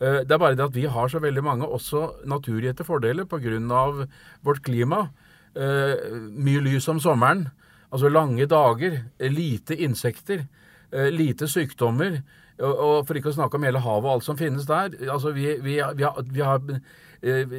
Eh, 0.00 0.20
det 0.26 0.36
er 0.36 0.42
bare 0.42 0.58
det 0.58 0.66
at 0.66 0.76
vi 0.76 0.84
har 0.90 1.08
så 1.08 1.22
veldig 1.22 1.44
mange 1.44 1.66
også 1.66 2.26
naturgitte 2.28 2.84
fordeler 2.84 3.24
pga. 3.24 4.06
vårt 4.42 4.62
klima. 4.62 5.08
Eh, 5.54 5.96
mye 6.30 6.60
lys 6.60 6.88
om 6.88 7.00
sommeren. 7.00 7.48
Altså 7.92 8.08
lange 8.08 8.46
dager, 8.46 9.04
lite 9.20 9.76
insekter. 9.76 10.46
Eh, 10.94 11.10
lite 11.10 11.48
sykdommer. 11.50 12.20
Og, 12.62 13.00
for 13.02 13.18
ikke 13.18 13.32
å 13.32 13.34
snakke 13.34 13.58
om 13.58 13.64
hele 13.66 13.80
havet 13.82 14.06
og 14.06 14.12
alt 14.12 14.26
som 14.28 14.36
finnes 14.38 14.66
der. 14.68 14.92
Altså, 15.10 15.32
vi, 15.34 15.56
vi, 15.58 15.80
vi 15.98 16.04
har, 16.06 16.20
vi 16.22 16.44
har 16.44 16.60
eh, 16.70 17.56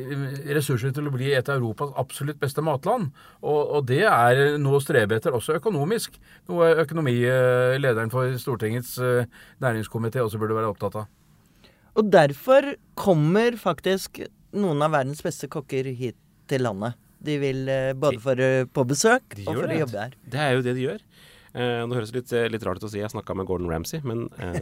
ressurser 0.56 0.94
til 0.96 1.10
å 1.10 1.12
bli 1.12 1.34
et 1.36 1.52
av 1.52 1.60
Europas 1.60 1.92
absolutt 2.00 2.40
beste 2.40 2.64
matland. 2.64 3.10
Og, 3.42 3.60
og, 3.60 3.82
det 3.90 4.06
er 4.08 4.56
noe 4.62 4.80
å 4.80 4.84
strebe 4.84 5.18
etter, 5.20 5.36
også 5.36 5.58
økonomisk. 5.60 6.16
Noe 6.48 6.72
økonomilederen 6.86 8.14
for 8.14 8.40
Stortingets 8.40 8.96
eh, 9.04 9.28
næringskomité 9.66 10.24
også 10.24 10.40
burde 10.40 10.56
være 10.56 10.72
opptatt 10.72 11.02
av. 11.04 11.12
Og 12.00 12.08
derfor 12.12 12.74
kommer 12.96 13.60
faktisk 13.60 14.24
noen 14.56 14.84
av 14.84 14.96
verdens 14.96 15.24
beste 15.24 15.52
kokker 15.52 15.92
hit 15.92 16.16
til 16.48 16.64
landet. 16.64 16.96
De 17.26 17.36
vil 17.42 17.68
både 18.00 18.20
for 18.22 18.48
på 18.72 18.84
besøk 18.88 19.40
og 19.44 19.56
for 19.56 19.68
å 19.68 19.78
jobbe 19.80 20.04
her. 20.04 20.20
Det 20.30 20.40
er 20.40 20.52
jo 20.56 20.64
det 20.64 20.76
de 20.78 20.84
gjør. 20.86 21.08
Eh, 21.56 21.82
det 21.88 21.96
høres 21.96 22.12
litt, 22.12 22.34
litt, 22.52 22.66
rart 22.68 22.82
ut 22.82 22.88
å 22.90 22.92
si 22.92 23.00
jeg 23.00 23.14
snakka 23.14 23.36
med 23.40 23.48
Gordon 23.48 23.72
Ramsay, 23.72 24.02
men, 24.04 24.26
eh, 24.44 24.60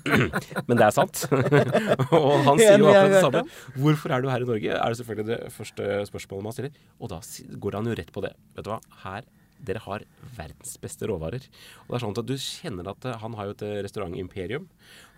men 0.66 0.80
det 0.80 0.88
er 0.88 0.94
sant. 0.96 1.22
og 2.18 2.32
han 2.48 2.58
sier 2.58 2.82
jo 2.82 2.90
akkurat 2.90 3.14
det 3.14 3.22
samme. 3.22 3.44
Hvorfor 3.78 4.16
er 4.16 4.24
du 4.24 4.30
her 4.32 4.42
i 4.42 4.50
Norge? 4.50 4.74
Er 4.74 4.90
det 4.90 4.98
selvfølgelig 4.98 5.30
det 5.30 5.54
første 5.54 6.02
spørsmålet 6.10 6.48
man 6.48 6.56
stiller. 6.56 6.82
Og 6.98 7.14
da 7.14 7.22
går 7.62 7.78
han 7.78 7.90
jo 7.90 7.96
rett 8.02 8.12
på 8.14 8.24
det. 8.24 8.34
Vet 8.58 8.66
du 8.66 8.72
hva, 8.74 8.80
her 9.04 9.30
dere 9.66 9.82
har 9.84 10.04
verdens 10.36 10.76
beste 10.82 11.08
råvarer. 11.08 11.44
Og 11.84 11.92
det 11.92 11.98
er 11.98 12.04
sånn 12.04 12.14
at 12.16 12.28
Du 12.28 12.34
kjenner 12.40 12.90
at 12.90 13.06
eh, 13.08 13.18
han 13.20 13.36
har 13.38 13.48
jo 13.48 13.54
et 13.56 13.64
eh, 13.66 13.80
restaurantimperium. 13.86 14.66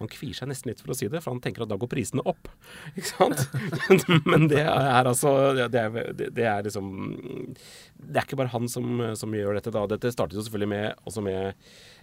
Han 0.00 0.10
kvier 0.12 0.36
seg 0.36 0.50
nesten 0.50 0.70
litt 0.70 0.82
for 0.82 0.92
å 0.92 0.98
si 0.98 1.08
det, 1.12 1.22
for 1.24 1.34
han 1.34 1.42
tenker 1.44 1.64
at 1.64 1.72
da 1.72 1.78
går 1.80 1.90
prisene 1.92 2.24
opp. 2.28 2.50
Ikke 2.96 3.10
sant? 3.10 3.44
Men 4.28 4.48
det 4.52 4.64
er 4.64 5.10
altså 5.10 5.32
det 5.56 5.82
er, 5.82 6.12
det 6.16 6.44
er, 6.44 6.64
liksom 6.66 6.90
Det 7.54 8.20
er 8.20 8.24
ikke 8.24 8.40
bare 8.40 8.54
han 8.54 8.68
som, 8.72 9.02
som 9.18 9.34
gjør 9.34 9.58
dette. 9.58 9.74
da. 9.74 9.86
Dette 9.90 10.12
startet 10.14 10.38
jo 10.38 10.46
selvfølgelig 10.46 10.72
med, 10.74 11.06
også 11.08 11.24
med 11.26 11.42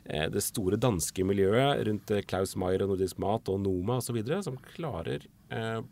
eh, 0.06 0.28
det 0.34 0.44
store 0.46 0.80
danske 0.82 1.28
miljøet 1.28 1.86
rundt 1.90 2.18
Klaus 2.30 2.58
Maier 2.60 2.86
og 2.86 2.94
Nordisk 2.94 3.22
Mat 3.24 3.52
og 3.54 3.62
Noma 3.64 4.02
osv., 4.02 4.20
som 4.46 4.60
klarer 4.74 5.30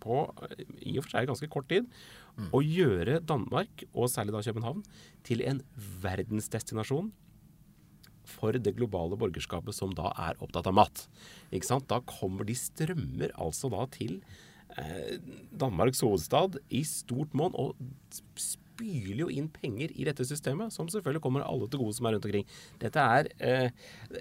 på 0.01 0.15
i 0.81 0.95
og 0.97 1.03
for 1.03 1.11
seg 1.13 1.27
ganske 1.29 1.47
kort 1.53 1.67
tid 1.69 1.85
å 2.51 2.61
gjøre 2.65 3.19
Danmark, 3.27 3.83
og 3.93 4.09
særlig 4.11 4.35
da 4.35 4.43
København, 4.45 4.85
til 5.27 5.43
en 5.47 5.61
verdensdestinasjon 6.03 7.11
for 8.31 8.55
det 8.55 8.75
globale 8.77 9.17
borgerskapet 9.19 9.75
som 9.75 9.93
da 9.97 10.13
er 10.29 10.39
opptatt 10.43 10.69
av 10.69 10.77
mat. 10.77 11.05
Ikke 11.51 11.67
sant? 11.67 11.89
Da 11.91 12.01
kommer 12.07 12.47
de 12.47 12.55
strømmer 12.57 13.33
altså 13.41 13.71
da 13.73 13.85
til 13.91 14.19
eh, 14.77 15.17
Danmarks 15.51 16.03
hovedstad 16.05 16.59
i 16.69 16.83
stort 16.87 17.35
monn 17.37 17.55
og 17.59 17.75
spyler 18.39 19.25
jo 19.25 19.29
inn 19.33 19.49
penger 19.51 19.91
i 19.93 20.07
dette 20.07 20.25
systemet, 20.25 20.73
som 20.73 20.89
selvfølgelig 20.89 21.23
kommer 21.23 21.45
alle 21.45 21.67
til 21.69 21.83
gode 21.83 21.97
som 21.97 22.07
er 22.07 22.15
rundt 22.15 22.29
omkring. 22.29 22.47
Dette 22.81 23.03
er 23.17 23.29
eh, 23.37 23.69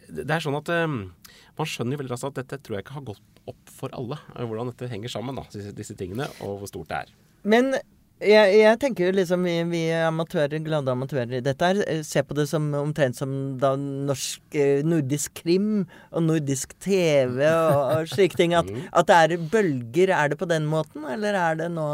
Det 0.09 0.27
er 0.27 0.45
sånn 0.45 0.59
at 0.59 0.73
eh, 0.75 0.89
man 0.91 1.71
skjønner 1.71 1.97
jo 1.97 2.03
veldig 2.03 2.15
raskt 2.17 2.33
at 2.33 2.43
dette 2.43 2.61
tror 2.65 2.79
jeg 2.79 2.87
ikke 2.87 2.99
har 2.99 3.09
gått 3.13 3.45
opp 3.51 3.73
for 3.73 3.93
alle, 3.97 4.19
hvordan 4.37 4.69
dette 4.73 4.91
henger 4.91 5.13
sammen, 5.13 5.39
da, 5.39 5.47
disse, 5.53 5.73
disse 5.77 5.97
tingene, 5.99 6.29
og 6.45 6.61
hvor 6.61 6.71
stort 6.71 6.91
det 6.91 6.99
er. 7.05 7.17
Men 7.49 7.73
Jeg, 8.21 8.53
jeg 8.59 8.77
tenker 8.83 9.07
jo 9.07 9.13
liksom 9.17 9.47
vi, 9.49 9.55
vi 9.71 9.83
amatører, 9.97 10.61
glade 10.61 10.93
amatører 10.93 11.39
i 11.39 11.45
dette 11.45 11.71
her, 11.71 11.79
eh, 11.89 12.03
ser 12.05 12.27
på 12.29 12.37
det 12.37 12.45
som 12.51 12.67
omtrent 12.77 13.17
som 13.17 13.33
da 13.61 13.73
norsk 13.81 14.59
eh, 14.61 14.83
nordisk 14.85 15.39
krim 15.41 15.87
og 16.11 16.27
nordisk 16.27 16.75
TV 16.85 17.47
og, 17.49 17.79
og 17.81 18.11
slike 18.13 18.37
ting. 18.37 18.53
At, 18.59 18.69
at 19.01 19.09
det 19.09 19.21
er 19.21 19.47
bølger. 19.53 20.13
Er 20.13 20.33
det 20.33 20.41
på 20.41 20.51
den 20.51 20.69
måten, 20.69 21.09
eller 21.09 21.39
er 21.39 21.63
det 21.63 21.71
nå 21.73 21.87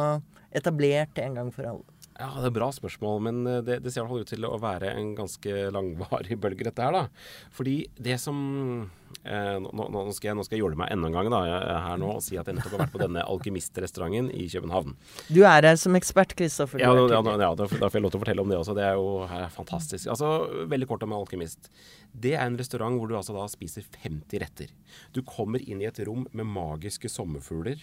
etablert 0.56 1.23
en 1.23 1.38
gang 1.38 1.54
for 1.54 1.71
alle? 1.71 1.87
Ja, 2.16 2.30
det 2.33 2.47
er 2.47 2.49
et 2.49 2.56
bra 2.56 2.71
spørsmål, 2.73 3.18
men 3.28 3.40
eh, 3.47 3.62
det, 3.62 3.78
det 3.85 3.92
ser 3.92 4.00
i 4.00 4.04
hvert 4.06 4.14
fall 4.16 4.26
ut 4.26 4.35
til 4.35 4.49
å 4.49 4.59
være 4.61 4.95
en 4.97 5.14
ganske 5.18 5.56
langvarig 5.78 6.38
bølge, 6.42 6.66
dette 6.66 6.83
her, 6.83 6.97
da. 6.97 7.50
Fordi 7.54 7.76
det 8.02 8.18
som 8.23 8.38
nå, 9.26 9.87
nå, 9.92 10.04
skal 10.14 10.30
jeg, 10.30 10.38
nå 10.38 10.45
skal 10.47 10.59
jeg 10.59 10.64
jåle 10.64 10.78
meg 10.78 10.92
enda 10.95 11.11
en 11.11 11.16
gang 11.16 11.30
da, 11.33 11.42
er 11.49 11.83
her 11.87 12.00
nå 12.00 12.12
og 12.16 12.25
si 12.25 12.38
at 12.38 12.49
jeg 12.49 12.59
nettopp 12.59 12.76
har 12.76 12.85
vært 12.85 12.95
på 12.95 13.02
denne 13.02 13.25
alkymistrestauranten 13.26 14.30
i 14.35 14.47
København. 14.52 14.97
Du 15.28 15.40
er 15.42 15.66
her 15.66 15.78
som 15.80 15.97
ekspert, 15.99 16.37
Kristoffer. 16.38 16.83
Ja, 16.83 16.92
ja, 16.95 17.21
ja, 17.21 17.50
da 17.59 17.68
får 17.68 17.99
jeg 17.99 18.04
lov 18.04 18.14
til 18.14 18.21
å 18.21 18.25
fortelle 18.25 18.45
om 18.45 18.52
det 18.52 18.61
også. 18.61 18.76
Det 18.76 18.85
er 18.87 18.99
jo 18.99 19.25
er 19.26 19.49
fantastisk. 19.54 20.11
Altså, 20.12 20.33
Veldig 20.71 20.88
kort 20.90 21.04
om 21.06 21.14
Alkymist. 21.16 21.71
Det 22.16 22.35
er 22.37 22.47
en 22.47 22.59
restaurant 22.59 22.97
hvor 22.97 23.11
du 23.11 23.16
altså 23.18 23.35
da 23.37 23.45
spiser 23.50 23.85
50 24.02 24.40
retter. 24.40 24.71
Du 25.12 25.23
kommer 25.26 25.62
inn 25.62 25.83
i 25.83 25.88
et 25.88 25.99
rom 26.06 26.25
med 26.33 26.49
magiske 26.49 27.11
sommerfugler, 27.12 27.83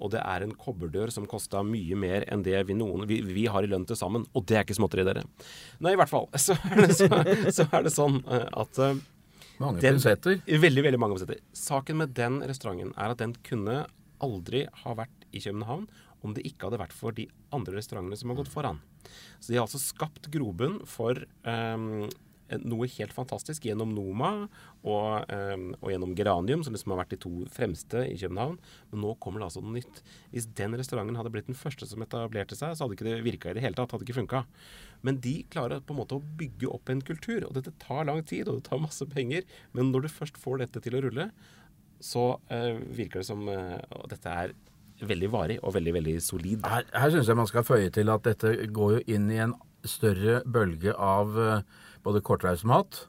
og 0.00 0.14
det 0.14 0.22
er 0.22 0.44
en 0.44 0.54
kobberdør 0.58 1.12
som 1.14 1.28
kosta 1.30 1.62
mye 1.66 1.98
mer 1.98 2.26
enn 2.32 2.44
det 2.46 2.56
vi, 2.68 2.76
noen, 2.78 3.06
vi, 3.10 3.20
vi 3.26 3.46
har 3.50 3.66
i 3.66 3.70
lønn 3.70 3.86
til 3.88 3.98
sammen. 3.98 4.26
Og 4.34 4.46
det 4.48 4.58
er 4.58 4.66
ikke 4.66 4.78
småtteri, 4.78 5.06
dere. 5.06 5.26
Nei, 5.84 5.94
i 5.94 6.00
hvert 6.00 6.12
fall. 6.12 6.30
Så 6.44 6.56
er 6.68 6.82
det, 6.82 6.94
så, 6.96 7.08
så 7.56 7.64
er 7.72 7.84
det 7.86 7.92
sånn 7.94 8.18
eh, 8.28 8.48
at 8.60 8.80
uh, 8.82 8.96
Mange 9.60 9.80
den- 9.80 9.94
pinsetter. 9.94 10.40
Veldig, 10.46 10.82
veldig 10.88 10.98
mange 11.00 11.14
pinsetter. 11.18 11.40
Saken 11.54 11.96
med 11.96 12.14
den 12.14 12.40
restauranten 12.42 12.92
er 12.96 13.10
at 13.14 13.18
den 13.18 13.34
kunne 13.46 13.86
aldri 14.24 14.64
ha 14.84 14.94
vært 14.94 15.28
i 15.32 15.40
København 15.40 15.86
om 16.24 16.32
det 16.34 16.44
ikke 16.48 16.70
hadde 16.70 16.80
vært 16.80 16.92
for 16.96 17.12
de 17.12 17.26
andre 17.52 17.74
restaurantene 17.76 18.16
som 18.16 18.30
har 18.30 18.36
gått 18.40 18.48
foran. 18.52 18.78
Så 19.38 19.48
de 19.52 19.58
har 19.58 19.66
altså 19.66 19.78
skapt 19.82 20.30
grobunn 20.32 20.78
for 20.88 21.14
ehm, 21.44 22.08
noe 22.60 22.88
helt 22.92 23.14
fantastisk 23.16 23.64
gjennom 23.64 23.94
Noma 23.96 24.30
og, 24.84 25.24
ehm, 25.32 25.70
og 25.80 25.90
gjennom 25.92 26.14
Geranium, 26.16 26.64
som 26.64 26.74
liksom 26.74 26.92
har 26.92 27.00
vært 27.02 27.14
de 27.14 27.20
to 27.24 27.32
fremste 27.52 28.04
i 28.04 28.18
København. 28.20 28.58
Men 28.92 29.00
nå 29.00 29.14
kommer 29.22 29.40
det 29.40 29.48
altså 29.48 29.62
noe 29.64 29.78
nytt. 29.78 30.02
Hvis 30.32 30.48
den 30.58 30.76
restauranten 30.76 31.16
hadde 31.16 31.32
blitt 31.32 31.48
den 31.48 31.58
første 31.58 31.88
som 31.88 32.04
etablerte 32.04 32.58
seg, 32.58 32.76
så 32.76 32.84
hadde 32.84 32.98
ikke 32.98 33.08
det 33.08 33.24
virka 33.24 33.50
i 33.50 33.56
det 33.56 33.64
hele 33.64 33.78
tatt. 33.78 33.94
Hadde 33.96 34.06
ikke 34.06 34.20
funka. 34.20 34.44
Men 35.04 35.20
de 35.24 35.42
klarer 35.52 35.80
på 35.80 35.96
en 35.96 36.02
måte 36.02 36.18
å 36.18 36.24
bygge 36.38 36.68
opp 36.68 36.92
en 36.92 37.02
kultur. 37.04 37.48
Og 37.48 37.56
dette 37.56 37.72
tar 37.82 38.04
lang 38.08 38.22
tid, 38.22 38.48
og 38.48 38.60
det 38.60 38.68
tar 38.68 38.82
masse 38.82 39.08
penger. 39.08 39.48
Men 39.72 39.92
når 39.92 40.06
du 40.06 40.12
først 40.12 40.40
får 40.40 40.64
dette 40.64 40.84
til 40.84 40.98
å 40.98 41.04
rulle, 41.06 41.30
så 42.04 42.34
eh, 42.52 42.76
virker 42.92 43.22
det 43.22 43.28
som 43.28 43.48
eh, 43.48 43.80
at 43.80 44.10
dette 44.12 44.36
er 44.44 44.54
veldig 45.04 45.30
varig 45.32 45.56
og 45.62 45.74
veldig, 45.74 45.94
veldig 45.96 46.18
solid. 46.22 46.66
Her, 46.68 46.84
her 46.92 47.12
syns 47.12 47.30
jeg 47.30 47.38
man 47.38 47.48
skal 47.50 47.66
føye 47.66 47.90
til 47.94 48.12
at 48.12 48.26
dette 48.26 48.52
går 48.74 48.98
jo 48.98 49.00
inn 49.16 49.30
i 49.32 49.40
en 49.42 49.56
større 49.84 50.40
bølge 50.48 50.94
av 50.94 51.38
eh, 51.40 51.80
både 52.04 52.22
kortreismat 52.24 52.74
mat 52.74 53.08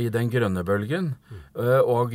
i 0.00 0.08
den 0.10 0.28
grønne 0.32 0.64
bølgen, 0.66 1.12
eh, 1.54 1.78
og 1.78 2.10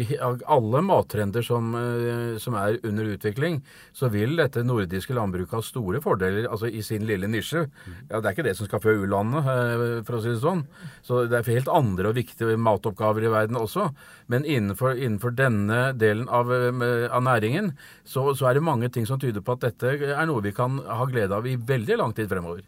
alle 0.45 0.81
mattrender 0.83 1.41
som, 1.41 1.71
eh, 1.73 2.37
som 2.37 2.53
er 2.59 2.79
under 2.83 3.15
utvikling, 3.15 3.61
så 3.93 4.09
vil 4.11 4.35
dette 4.35 4.61
nordiske 4.61 5.15
landbruket 5.15 5.55
ha 5.55 5.61
store 5.61 6.01
fordeler 6.03 6.49
altså 6.49 6.67
i 6.67 6.81
sin 6.81 7.07
lille 7.07 7.27
nisje. 7.27 7.69
Ja, 8.09 8.19
Det 8.19 8.25
er 8.25 8.33
ikke 8.35 8.43
det 8.43 8.57
som 8.57 8.67
skal 8.67 8.81
fø 8.81 9.05
u-landet, 9.05 9.39
eh, 9.39 10.03
for 10.03 10.17
å 10.17 10.21
si 10.21 10.29
det 10.29 10.41
sånn. 10.43 10.67
Så 11.01 11.29
det 11.29 11.39
er 11.39 11.53
helt 11.53 11.69
andre 11.69 12.09
og 12.09 12.15
viktige 12.15 12.57
matoppgaver 12.57 13.23
i 13.23 13.31
verden 13.31 13.55
også. 13.55 13.95
Men 14.27 14.43
innenfor, 14.43 14.99
innenfor 14.99 15.33
denne 15.33 15.97
delen 15.97 16.27
av, 16.27 16.51
eh, 16.51 17.07
av 17.07 17.23
næringen 17.23 17.73
så, 18.05 18.35
så 18.35 18.49
er 18.49 18.55
det 18.55 18.63
mange 18.63 18.91
ting 18.91 19.05
som 19.05 19.17
tyder 19.17 19.41
på 19.41 19.53
at 19.53 19.61
dette 19.61 20.11
er 20.11 20.25
noe 20.25 20.41
vi 20.41 20.51
kan 20.51 20.77
ha 20.79 21.05
glede 21.05 21.31
av 21.31 21.47
i 21.47 21.55
veldig 21.55 21.97
lang 21.97 22.13
tid 22.13 22.27
fremover. 22.27 22.61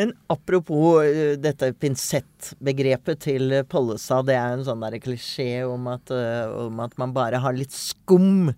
Men 0.00 0.14
apropos 0.32 1.02
eh, 1.04 1.34
dette 1.36 1.70
pinsettbegrepet 1.76 3.20
til 3.26 3.52
Pollestad, 3.68 4.24
det 4.30 4.36
er 4.40 4.54
en 4.56 4.64
sånn 4.64 4.80
der 4.80 4.96
klisjé 5.02 5.50
om 5.68 5.90
at, 5.92 6.08
eh, 6.14 6.48
om 6.64 6.80
at 6.80 6.96
man 7.00 7.12
bare 7.16 7.40
har 7.44 7.52
litt 7.56 7.74
skum 7.76 8.48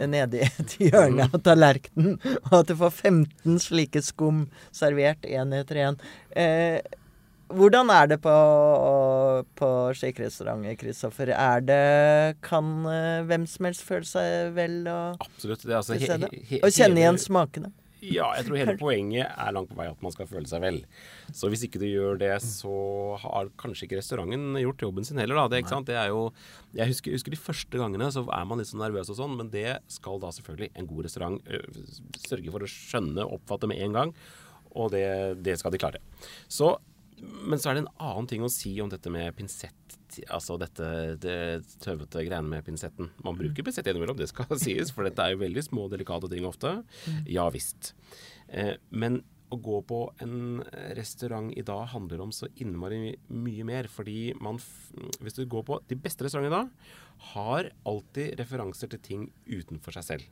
nedi 0.00 0.42
et 0.46 0.76
hjørne 0.80 1.26
av 1.30 1.40
tallerkenen, 1.44 2.18
og 2.50 2.54
at 2.62 2.70
du 2.70 2.76
får 2.80 2.94
15 3.00 3.58
slike 3.64 4.00
skum 4.04 4.46
servert 4.76 5.24
én 5.28 5.56
etter 5.56 5.80
én. 5.86 5.98
Eh, 6.36 6.78
hvordan 7.50 7.90
er 7.90 8.12
det 8.12 8.20
på, 8.22 8.32
på 9.58 9.68
slik 9.98 10.20
Kristoffer? 10.20 11.32
Er 11.34 11.64
det 11.66 11.80
Kan 12.46 12.84
eh, 12.86 13.24
hvem 13.26 13.46
som 13.50 13.66
helst 13.66 13.82
føle 13.88 14.06
seg 14.06 14.52
vel 14.54 14.84
og, 14.86 15.16
Absolutt. 15.24 15.64
Det 15.64 15.72
er 15.74 15.80
altså 15.80 15.96
he- 15.98 16.20
he- 16.30 16.44
he- 16.52 16.60
og 16.62 16.70
kjenne 16.76 17.02
igjen 17.02 17.18
smakene? 17.18 17.72
Ja, 18.00 18.30
jeg 18.38 18.46
tror 18.46 18.56
hele 18.56 18.74
poenget 18.80 19.28
er 19.28 19.52
langt 19.52 19.68
på 19.68 19.76
vei 19.76 19.86
at 19.90 20.02
man 20.04 20.12
skal 20.14 20.28
føle 20.28 20.48
seg 20.48 20.62
vel. 20.64 20.78
Så 21.36 21.50
hvis 21.52 21.66
ikke 21.66 21.80
du 21.82 21.86
gjør 21.88 22.20
det, 22.20 22.32
så 22.44 22.72
har 23.20 23.50
kanskje 23.60 23.86
ikke 23.86 23.98
restauranten 24.00 24.56
gjort 24.62 24.84
jobben 24.86 25.06
sin 25.06 25.20
heller, 25.20 25.36
da. 25.36 25.50
Det, 25.52 25.62
ikke 25.62 25.74
sant? 25.74 25.88
det 25.90 25.98
er 26.00 26.08
jo 26.08 26.30
Jeg 26.76 26.92
husker, 26.92 27.12
husker 27.16 27.34
de 27.34 27.40
første 27.40 27.80
gangene, 27.80 28.08
så 28.14 28.24
er 28.24 28.46
man 28.48 28.60
litt 28.60 28.70
sånn 28.70 28.80
nervøs 28.80 29.12
og 29.12 29.20
sånn, 29.20 29.36
men 29.36 29.52
det 29.52 29.80
skal 29.92 30.22
da 30.22 30.32
selvfølgelig 30.32 30.72
en 30.74 30.88
god 30.90 31.08
restaurant 31.08 31.50
sørge 32.24 32.54
for 32.54 32.64
å 32.64 32.70
skjønne 32.70 33.26
og 33.26 33.40
oppfatte 33.40 33.68
med 33.70 33.82
en 33.84 33.98
gang. 33.98 34.14
Og 34.70 34.92
det, 34.94 35.06
det 35.42 35.58
skal 35.58 35.74
de 35.74 35.80
klare. 35.82 36.00
Så 36.48 36.76
men 37.20 37.60
så 37.60 37.70
er 37.70 37.76
det 37.76 37.84
en 37.84 37.94
annen 38.10 38.28
ting 38.30 38.44
å 38.44 38.52
si 38.52 38.72
om 38.82 38.90
dette 38.90 39.12
med 39.12 39.34
pinsett. 39.38 39.96
Altså 40.32 40.56
dette 40.60 40.86
det 41.22 41.38
tøvete 41.82 42.24
greiene 42.26 42.50
med 42.50 42.64
pinsetten. 42.66 43.10
Man 43.24 43.38
bruker 43.38 43.66
pinsett 43.66 43.90
innimellom, 43.90 44.18
det 44.18 44.30
skal 44.30 44.50
sies, 44.62 44.92
for 44.94 45.06
dette 45.06 45.24
er 45.24 45.34
jo 45.34 45.42
veldig 45.44 45.66
små, 45.66 45.88
delikate 45.92 46.30
ting 46.32 46.48
ofte. 46.48 46.78
Ja 47.30 47.48
visst. 47.52 47.94
Eh, 48.48 48.74
men 48.90 49.22
å 49.50 49.58
gå 49.58 49.80
på 49.82 50.00
en 50.22 50.60
restaurant 50.94 51.50
i 51.58 51.64
dag 51.66 51.88
handler 51.90 52.22
om 52.22 52.32
så 52.34 52.48
innmari 52.62 53.16
mye 53.34 53.66
mer. 53.66 53.88
Fordi 53.90 54.32
man 54.40 54.60
Hvis 55.20 55.38
du 55.38 55.44
går 55.46 55.64
på 55.66 55.80
de 55.90 55.98
beste 55.98 56.24
restaurantene 56.24 56.54
i 56.54 56.58
dag, 56.58 56.98
har 57.34 57.72
alltid 57.86 58.38
referanser 58.40 58.90
til 58.92 59.02
ting 59.04 59.26
utenfor 59.46 59.98
seg 59.98 60.06
selv. 60.06 60.28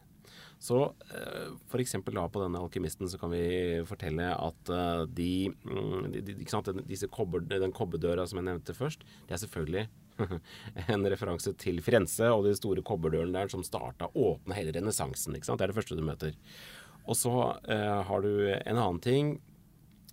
Så 0.59 0.81
eh, 1.14 1.53
f.eks. 1.71 1.94
på 2.03 2.42
denne 2.42 2.61
alkymisten 2.61 3.09
så 3.11 3.18
kan 3.21 3.31
vi 3.31 3.44
fortelle 3.87 4.33
at 4.35 4.73
eh, 4.75 5.05
de, 5.14 5.31
mm, 5.62 6.09
de, 6.16 6.23
de 6.35 6.75
disse 6.88 7.09
kobber, 7.14 7.44
den 7.47 7.75
kobberdøra 7.75 8.27
som 8.27 8.40
jeg 8.40 8.49
nevnte 8.51 8.75
først, 8.75 9.07
det 9.29 9.37
er 9.37 9.42
selvfølgelig 9.44 9.87
en 10.94 11.07
referanse 11.07 11.55
til 11.62 11.79
Firenze 11.85 12.27
og 12.35 12.49
de 12.49 12.57
store 12.59 12.83
kobberdørene 12.83 13.37
der 13.37 13.53
som 13.53 13.62
starta 13.66 14.11
åpne 14.18 14.57
hele 14.59 14.75
renessansen. 14.75 15.38
Det 15.38 15.47
er 15.55 15.71
det 15.71 15.79
første 15.79 15.99
du 15.99 16.03
møter. 16.03 16.35
Og 17.09 17.16
så 17.16 17.35
eh, 17.71 18.01
har 18.11 18.27
du 18.27 18.33
en 18.51 18.77
annen 18.77 19.01
ting 19.05 19.37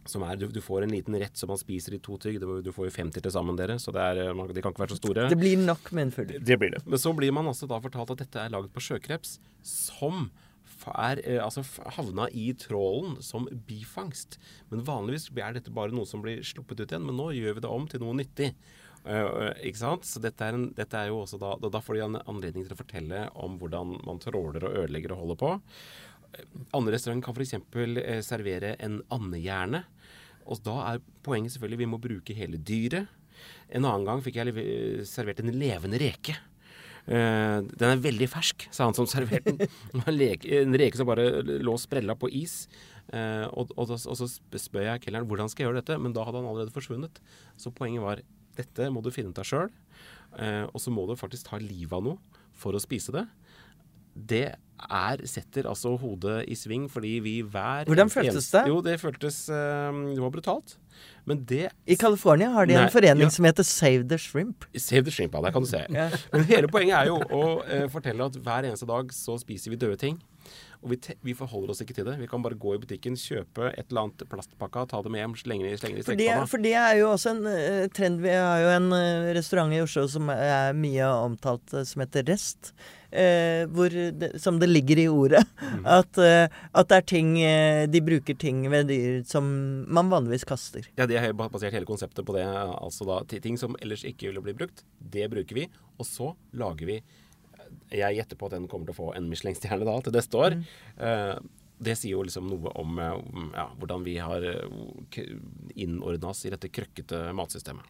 som 0.10 0.24
er 0.28 0.38
du, 0.40 0.48
du 0.54 0.62
får 0.64 0.86
en 0.86 0.94
liten 0.94 1.18
rett 1.20 1.38
som 1.38 1.50
man 1.52 1.60
spiser 1.60 1.96
i 1.98 2.02
to 2.04 2.18
tygg. 2.22 2.40
Du 2.40 2.72
får 2.76 2.90
jo 2.90 2.96
50 2.98 3.26
til 3.26 3.34
sammen, 3.34 3.58
dere, 3.60 3.78
så 3.82 3.94
det 3.96 4.04
er, 4.04 4.24
eh, 4.28 4.54
de 4.54 4.64
kan 4.64 4.74
ikke 4.74 4.86
være 4.86 4.96
så 4.96 5.02
store. 5.02 5.28
Det 5.32 5.40
blir 5.40 5.58
nok 5.62 5.92
med 5.92 6.08
en 6.08 6.16
full. 6.16 6.34
Det 6.38 6.60
blir 6.62 6.76
det. 6.76 6.84
Men 6.86 7.02
så 7.02 7.14
blir 7.18 7.34
man 7.36 7.50
altså 7.52 7.70
da 7.70 7.82
fortalt 7.84 8.14
at 8.14 8.26
dette 8.26 8.44
er 8.44 8.54
laget 8.54 8.74
på 8.76 8.84
sjøkreps, 8.86 9.40
som 9.66 10.30
er 10.94 11.22
eh, 11.26 11.42
altså 11.42 11.64
havna 11.98 12.28
i 12.36 12.52
trålen 12.60 13.18
som 13.26 13.50
bifangst. 13.68 14.40
Men 14.72 14.86
vanligvis 14.88 15.32
er 15.34 15.58
dette 15.58 15.74
bare 15.74 15.96
noe 15.96 16.10
som 16.10 16.24
blir 16.26 16.44
sluppet 16.46 16.84
ut 16.84 16.90
igjen, 16.90 17.06
men 17.08 17.18
nå 17.18 17.32
gjør 17.36 17.58
vi 17.58 17.66
det 17.66 17.72
om 17.72 17.88
til 17.90 18.04
noe 18.04 18.18
nyttig. 18.22 18.54
Uh, 19.06 19.52
ikke 19.62 19.78
sant? 19.78 20.06
Så 20.10 20.18
dette 20.18 20.42
er, 20.42 20.56
en, 20.58 20.72
dette 20.74 20.98
er 20.98 21.12
jo 21.12 21.20
også 21.22 21.38
da, 21.38 21.52
da 21.62 21.70
Da 21.70 21.78
får 21.84 21.94
de 21.94 22.00
en 22.08 22.16
anledning 22.24 22.64
til 22.66 22.74
å 22.74 22.80
fortelle 22.80 23.20
om 23.38 23.60
hvordan 23.62 24.00
man 24.02 24.18
tråler 24.18 24.66
og 24.66 24.80
ødelegger 24.82 25.14
og 25.14 25.22
holder 25.22 25.38
på. 25.44 25.52
Andre 26.76 26.96
restauranter 26.96 27.26
kan 27.26 27.36
f.eks. 27.38 27.56
Eh, 28.02 28.22
servere 28.26 28.76
en 28.84 29.00
andehjerne. 29.14 29.84
Og 30.46 30.62
da 30.66 30.80
er 30.92 31.06
poenget 31.26 31.56
selvfølgelig 31.56 31.82
vi 31.84 31.92
må 31.92 32.02
bruke 32.02 32.36
hele 32.38 32.60
dyret. 32.62 33.10
En 33.74 33.86
annen 33.86 34.06
gang 34.08 34.22
fikk 34.24 34.38
jeg 34.40 35.06
servert 35.10 35.42
en 35.42 35.54
levende 35.56 36.00
reke. 36.02 36.38
Uh, 37.06 37.62
den 37.78 37.92
er 37.92 38.02
veldig 38.02 38.26
fersk, 38.32 38.64
sa 38.74 38.88
han 38.88 38.96
som 38.98 39.06
serverte 39.12 39.54
den. 39.54 39.70
En 39.94 40.78
reke 40.80 40.98
som 40.98 41.10
bare 41.10 41.44
lå 41.46 41.76
sprella 41.82 42.16
på 42.18 42.32
is. 42.34 42.64
Uh, 43.14 43.46
og, 43.52 43.74
og, 43.78 43.94
og 43.94 44.18
så 44.18 44.30
spør 44.30 44.88
jeg 44.88 45.04
kelneren 45.04 45.28
hvordan 45.30 45.52
skal 45.52 45.66
jeg 45.66 45.70
gjøre 45.70 45.84
dette, 45.84 46.00
men 46.02 46.16
da 46.16 46.26
hadde 46.26 46.42
han 46.42 46.50
allerede 46.50 46.74
forsvunnet. 46.74 47.22
Så 47.62 47.74
poenget 47.76 48.06
var 48.06 48.24
dette 48.58 48.90
må 48.94 49.04
du 49.06 49.12
finne 49.14 49.36
ut 49.36 49.42
av 49.42 49.46
sjøl, 49.46 49.68
og 50.40 50.78
så 50.80 50.92
må 50.94 51.04
du 51.10 51.18
faktisk 51.20 51.50
ta 51.50 51.58
livet 51.60 51.92
av 51.98 52.06
noe 52.06 52.46
for 52.56 52.72
å 52.72 52.80
spise 52.80 53.12
det. 53.12 53.26
Det 54.16 54.48
er, 54.86 55.22
setter 55.28 55.68
altså 55.70 55.96
hodet 56.00 56.44
i 56.52 56.56
sving, 56.58 56.88
fordi 56.92 57.20
vi 57.24 57.36
hver 57.42 57.86
Hvordan 57.90 58.10
føltes 58.10 58.50
det? 58.52 58.66
Jo, 58.70 58.82
det 58.86 59.00
føltes 59.02 59.48
eh, 59.50 60.02
Det 60.14 60.22
var 60.22 60.34
brutalt. 60.34 60.78
Men 61.26 61.42
det 61.46 61.70
I 61.86 61.96
California 62.00 62.50
har 62.54 62.66
de 62.66 62.76
en 62.78 62.92
forening 62.92 63.28
ja. 63.28 63.34
som 63.34 63.46
heter 63.48 63.64
Save 63.64 64.06
the 64.08 64.18
Shrimp. 64.18 64.66
Save 64.78 65.04
the 65.04 65.12
shrimp, 65.12 65.34
ja, 65.36 65.42
der 65.42 65.52
kan 65.52 65.66
du 65.66 65.68
se. 65.68 65.82
Ja. 65.90 66.10
Men 66.32 66.46
hele 66.48 66.70
poenget 66.72 67.00
er 67.00 67.10
jo 67.10 67.18
å 67.20 67.44
eh, 67.66 67.90
fortelle 67.92 68.30
at 68.30 68.38
hver 68.38 68.70
eneste 68.70 68.88
dag 68.90 69.12
så 69.16 69.38
spiser 69.42 69.74
vi 69.74 69.82
døde 69.82 69.98
ting. 70.00 70.22
Og 70.86 70.92
vi, 70.92 71.00
vi, 71.26 71.34
forholder 71.34 71.74
oss 71.74 71.82
ikke 71.82 71.96
til 71.98 72.06
det. 72.06 72.14
Vi 72.20 72.28
kan 72.30 72.44
bare 72.46 72.58
gå 72.62 72.76
i 72.76 72.80
butikken, 72.82 73.16
kjøpe 73.18 73.72
et 73.72 73.88
eller 73.90 74.04
annet 74.04 74.26
plastpakka, 74.30 74.84
ta 74.92 75.00
det 75.02 75.12
med 75.14 75.24
hjem, 75.24 75.34
slenge 75.40 75.66
det 75.66 75.72
i 75.74 75.80
stekepanna. 75.80 76.46
For 76.52 76.62
det 76.62 76.76
er 76.78 77.00
jo 77.00 77.08
også 77.10 77.34
en 77.34 77.42
uh, 77.50 77.88
trend. 77.96 78.22
Vi 78.22 78.36
har 78.36 78.62
jo 78.62 78.70
en 78.76 78.92
uh, 78.94 79.32
restaurant 79.34 79.74
i 79.74 79.82
Oslo 79.82 80.06
som 80.12 80.30
er 80.30 80.78
mye 80.78 81.10
omtalt, 81.26 81.66
uh, 81.74 81.82
som 81.90 82.06
heter 82.06 82.28
Rest. 82.30 82.76
Hvor 83.72 83.94
det, 83.94 84.32
som 84.42 84.60
det 84.60 84.70
ligger 84.70 85.00
i 85.02 85.08
ordet. 85.12 85.42
Mm. 85.62 85.86
At, 85.98 86.18
at, 86.18 86.88
det 86.90 86.98
er 86.98 87.06
ting 87.08 87.30
De 87.92 88.02
bruker 88.04 88.38
ting 88.40 88.64
ved 88.72 88.90
dyr 88.90 89.22
som 89.28 89.46
man 89.88 90.10
vanligvis 90.12 90.46
kaster. 90.48 90.88
Ja, 90.98 91.08
de 91.10 91.18
har 91.20 91.36
basert 91.38 91.76
hele 91.76 91.88
konseptet 91.88 92.26
på 92.26 92.36
det. 92.36 92.46
Altså 92.46 93.08
da 93.08 93.22
ting 93.30 93.60
som 93.62 93.78
ellers 93.82 94.06
ikke 94.08 94.30
ville 94.30 94.44
bli 94.44 94.56
brukt. 94.58 94.84
Det 95.00 95.30
bruker 95.32 95.62
vi. 95.62 95.68
Og 96.00 96.10
så 96.10 96.34
lager 96.58 96.90
vi 96.90 97.00
jeg 97.94 98.18
gjetter 98.18 98.40
på 98.40 98.48
at 98.48 98.56
den 98.56 98.70
kommer 98.72 98.90
til 98.90 98.96
å 98.96 98.98
få 98.98 99.12
en 99.18 99.28
Michelin-stjerne 99.30 99.86
da, 99.88 99.96
til 100.04 100.16
neste 100.16 100.42
år. 100.42 100.58
Mm. 100.58 100.66
Eh, 101.08 101.36
det 101.86 101.98
sier 102.00 102.16
jo 102.16 102.24
liksom 102.24 102.48
noe 102.48 102.72
om 102.80 103.00
ja, 103.52 103.66
hvordan 103.76 104.06
vi 104.06 104.16
har 104.24 104.46
innordna 105.76 106.32
oss 106.32 106.46
i 106.48 106.54
dette 106.54 106.72
krøkkete 106.72 107.28
matsystemet. 107.36 107.90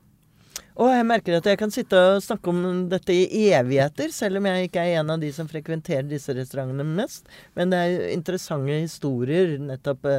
Og 0.75 0.89
jeg 0.91 1.05
merker 1.07 1.37
at 1.37 1.45
jeg 1.47 1.59
kan 1.59 1.71
sitte 1.71 1.95
og 1.95 2.23
snakke 2.23 2.51
om 2.51 2.63
dette 2.91 3.15
i 3.15 3.45
evigheter, 3.55 4.11
selv 4.11 4.41
om 4.41 4.47
jeg 4.49 4.67
ikke 4.67 4.83
er 4.83 4.99
en 4.99 5.13
av 5.13 5.21
de 5.21 5.29
som 5.31 5.47
frekventerer 5.47 6.07
disse 6.09 6.35
restaurantene 6.35 6.83
mest. 6.97 7.29
Men 7.55 7.71
det 7.71 7.79
er 7.79 8.09
interessante 8.11 8.81
historier, 8.81 9.55
nettopp, 9.63 10.09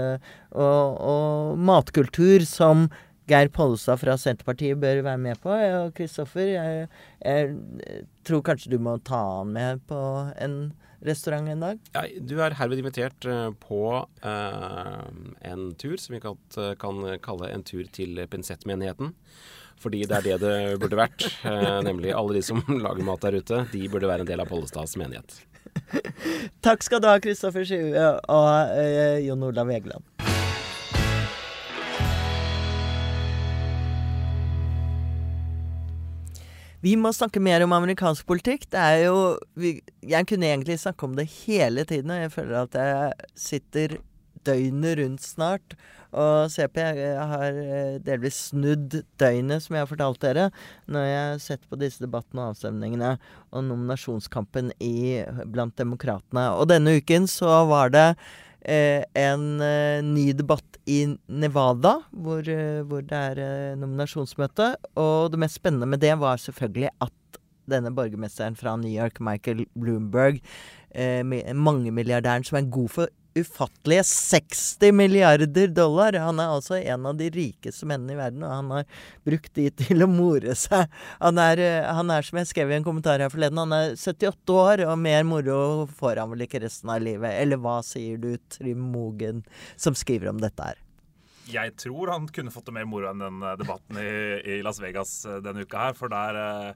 og, 0.56 1.02
og 1.12 1.60
matkultur 1.60 2.46
som 2.48 2.86
Geir 3.28 3.50
Pollestad 3.52 4.00
fra 4.00 4.14
Senterpartiet 4.20 4.80
bør 4.80 5.02
være 5.04 5.20
med 5.20 5.40
på. 5.42 5.52
Og 5.52 5.92
Kristoffer, 5.98 6.48
jeg, 6.54 6.88
jeg, 7.20 8.00
tror 8.26 8.44
kanskje 8.46 8.72
du 8.76 8.80
må 8.82 8.96
ta 9.04 9.20
han 9.40 9.52
med 9.56 9.84
på 9.90 10.00
en 10.40 10.60
restaurant 11.06 11.48
en 11.50 11.64
dag? 11.64 11.90
Ja, 11.94 12.04
du 12.20 12.36
er 12.42 12.56
herved 12.58 12.82
invitert 12.82 13.26
eh, 13.28 13.50
på 13.62 13.82
uh, 14.02 15.04
en 15.46 15.68
tur 15.80 15.96
som 16.02 16.16
vi 16.16 16.22
kan, 16.22 16.38
kan, 16.80 17.04
kalle 17.24 17.52
en 17.52 17.64
tur 17.66 17.86
til 17.92 18.20
Pinsettmenigheten. 18.30 19.14
Fordi 19.80 20.06
det 20.08 20.16
er 20.16 20.24
det 20.24 20.38
det 20.40 20.80
burde 20.80 20.98
vært. 20.98 21.28
Uh, 21.44 21.82
nemlig 21.84 22.14
alle 22.16 22.38
de 22.38 22.44
som 22.46 22.62
lager 22.86 23.04
mat 23.06 23.26
der 23.26 23.38
ute, 23.40 23.62
de 23.72 23.86
burde 23.92 24.10
være 24.10 24.26
en 24.26 24.32
del 24.32 24.42
av 24.42 24.50
Pollestads 24.50 24.96
menighet. 25.00 25.40
Takk 26.64 26.84
skal 26.86 27.02
du 27.02 27.10
ha, 27.10 27.18
Kristoffer 27.22 27.66
Sjue 27.68 27.92
og 27.94 28.76
uh, 28.76 29.18
Jon 29.22 29.48
Olav 29.50 29.72
Egeland. 29.74 30.15
Vi 36.84 36.92
må 37.00 37.12
snakke 37.14 37.40
mer 37.42 37.64
om 37.64 37.72
amerikansk 37.72 38.26
politikk. 38.28 38.66
Det 38.72 38.80
er 38.80 39.06
jo 39.06 39.16
vi, 39.56 39.80
Jeg 40.04 40.28
kunne 40.28 40.48
egentlig 40.48 40.78
snakke 40.82 41.06
om 41.06 41.16
det 41.16 41.28
hele 41.44 41.84
tiden, 41.88 42.12
og 42.12 42.20
jeg 42.20 42.34
føler 42.34 42.58
at 42.62 42.74
jeg 42.76 43.30
sitter 43.34 43.96
døgnet 44.46 44.98
rundt 45.00 45.24
snart 45.24 45.76
og 46.16 46.50
ser 46.52 46.70
på. 46.70 46.80
Jeg 46.80 47.26
har 47.32 47.58
eh, 47.60 47.98
delvis 48.04 48.38
snudd 48.52 48.94
døgnet, 49.20 49.64
som 49.64 49.76
jeg 49.76 49.84
har 49.84 49.90
fortalt 49.90 50.22
dere, 50.22 50.48
når 50.86 51.08
jeg 51.08 51.24
har 51.24 51.42
sett 51.42 51.66
på 51.68 51.78
disse 51.80 52.04
debattene 52.04 52.44
og 52.44 52.54
avstemningene 52.54 53.16
og 53.50 53.66
nominasjonskampen 53.66 54.72
i, 54.78 55.24
blant 55.52 55.76
demokratene. 55.80 56.48
Og 56.56 56.70
denne 56.70 56.98
uken 57.00 57.28
så 57.30 57.64
var 57.68 57.92
det 57.94 58.08
en 58.66 59.60
eh, 59.62 60.00
ny 60.02 60.32
debatt 60.34 60.80
i 60.90 61.04
Nevada, 61.28 62.00
hvor, 62.10 62.46
eh, 62.50 62.82
hvor 62.86 63.04
det 63.06 63.18
er 63.18 63.42
eh, 63.42 63.76
nominasjonsmøte. 63.78 64.72
Og 64.98 65.30
det 65.32 65.40
mest 65.42 65.60
spennende 65.60 65.86
med 65.86 66.02
det 66.02 66.14
var 66.18 66.40
selvfølgelig 66.42 66.90
at 67.04 67.40
denne 67.70 67.92
borgermesteren 67.94 68.56
fra 68.58 68.76
New 68.78 68.90
York, 68.90 69.20
Michael 69.20 69.66
Bloomberg, 69.74 70.40
eh, 70.94 71.22
mangemilliardæren 71.54 72.46
som 72.46 72.58
er 72.58 72.70
god 72.70 72.88
for 72.88 73.14
ufattelige 73.36 74.04
60 74.04 74.92
milliarder 74.92 75.68
dollar. 75.68 76.16
Han 76.20 76.40
er 76.40 76.52
altså 76.52 76.78
en 76.78 77.06
av 77.10 77.18
de 77.18 77.28
rikeste 77.32 77.88
mennene 77.88 78.14
i 78.14 78.18
verden, 78.18 78.44
og 78.46 78.54
han 78.54 78.72
har 78.74 78.86
brukt 79.26 79.52
de 79.58 79.68
til 79.82 80.04
å 80.04 80.08
more 80.10 80.56
seg. 80.58 80.88
Han 81.20 81.40
er, 81.42 81.62
eh, 81.62 81.90
han 81.98 82.10
er 82.12 82.26
som 82.26 82.40
jeg 82.40 82.50
skrev 82.52 82.72
i 82.72 82.78
en 82.78 82.86
kommentar 82.86 83.22
her 83.22 83.32
forleden, 83.32 83.60
han 83.64 83.76
er 83.76 83.94
78 83.96 84.56
år, 84.56 84.86
og 84.88 84.98
mer 85.02 85.26
moro 85.28 85.58
får 85.98 86.22
han 86.22 86.32
vel 86.32 86.46
ikke 86.46 86.62
resten 86.64 86.92
av 86.92 87.04
livet. 87.04 87.36
Eller 87.42 87.60
hva 87.60 87.78
sier 87.86 88.18
du, 88.22 88.34
Trym 88.52 88.88
Mogen, 88.92 89.44
som 89.76 89.96
skriver 89.96 90.32
om 90.32 90.42
dette 90.42 90.72
her? 90.72 90.82
Jeg 91.46 91.76
tror 91.78 92.10
han 92.10 92.26
kunne 92.34 92.50
fått 92.50 92.66
det 92.66 92.74
mer 92.74 92.88
moro 92.90 93.10
enn 93.12 93.22
den 93.22 93.44
eh, 93.44 93.60
debatten 93.60 94.00
i, 94.02 94.10
i 94.56 94.62
Las 94.66 94.80
Vegas 94.82 95.20
eh, 95.28 95.42
denne 95.44 95.66
uka 95.66 95.88
her, 95.88 95.98
for 95.98 96.12
der 96.12 96.74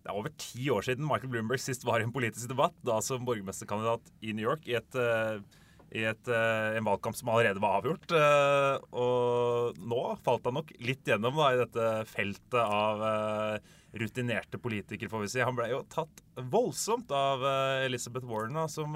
det 0.00 0.08
er 0.08 0.16
over 0.16 0.32
ti 0.40 0.64
år 0.72 0.84
siden 0.86 1.04
Michael 1.04 1.28
Bloomberg 1.28 1.60
sist 1.60 1.82
var 1.84 2.00
i 2.00 2.06
en 2.06 2.12
politisk 2.12 2.48
debatt, 2.48 2.72
da 2.88 3.02
som 3.04 3.24
borgermesterkandidat 3.26 4.06
i 4.24 4.32
New 4.32 4.46
York, 4.46 4.64
i 4.64 4.78
et 4.78 4.96
i 5.90 6.04
et, 6.06 6.30
uh, 6.30 6.76
en 6.78 6.86
valgkamp 6.86 7.16
som 7.18 7.32
allerede 7.32 7.62
var 7.62 7.80
avgjort. 7.80 8.12
Uh, 8.14 8.76
og 8.94 9.80
nå 9.90 10.02
falt 10.24 10.46
han 10.46 10.58
nok 10.60 10.70
litt 10.86 11.06
gjennom 11.08 11.38
da, 11.40 11.50
i 11.50 11.60
dette 11.64 11.88
feltet 12.10 12.60
av 12.62 13.02
uh, 13.02 13.78
rutinerte 13.98 14.60
politikere, 14.62 15.10
får 15.10 15.24
vi 15.24 15.32
si. 15.32 15.42
Han 15.42 15.58
ble 15.58 15.72
jo 15.72 15.82
tatt 15.90 16.22
voldsomt 16.52 17.10
av 17.14 17.42
Elizabeth 17.82 18.28
Warren, 18.28 18.54
da, 18.60 18.68
som 18.70 18.94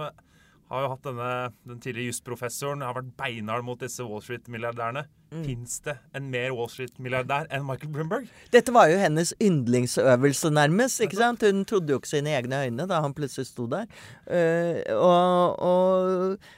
har 0.71 0.85
jo 0.85 0.93
hatt 0.95 1.05
denne, 1.05 1.33
den 1.69 1.83
tidligere 1.83 2.13
jusprofessoren 2.13 2.83
har 2.85 2.97
vært 2.97 3.13
beinhard 3.19 3.67
mot 3.67 3.81
disse 3.81 4.05
Wall 4.07 4.23
Street-milliardærene. 4.25 5.05
Mm. 5.35 5.43
Fins 5.45 5.77
det 5.85 5.97
en 6.17 6.31
mer 6.33 6.55
Wall 6.55 6.71
Street-milliardær 6.71 7.51
enn 7.53 7.67
Michael 7.67 7.93
Bloomberg? 7.95 8.31
Dette 8.55 8.73
var 8.75 8.89
jo 8.91 8.99
hennes 9.03 9.35
yndlingsøvelse, 9.43 10.53
nærmest. 10.55 11.03
ikke 11.05 11.21
sant? 11.21 11.45
Hun 11.45 11.67
trodde 11.69 11.93
jo 11.93 12.01
ikke 12.01 12.15
sine 12.15 12.37
egne 12.39 12.65
øyne 12.65 12.89
da 12.91 13.03
han 13.05 13.17
plutselig 13.17 13.51
sto 13.51 13.67
der. 13.71 13.91
Uh, 14.25 14.81
og, 14.97 15.65
og 15.69 16.53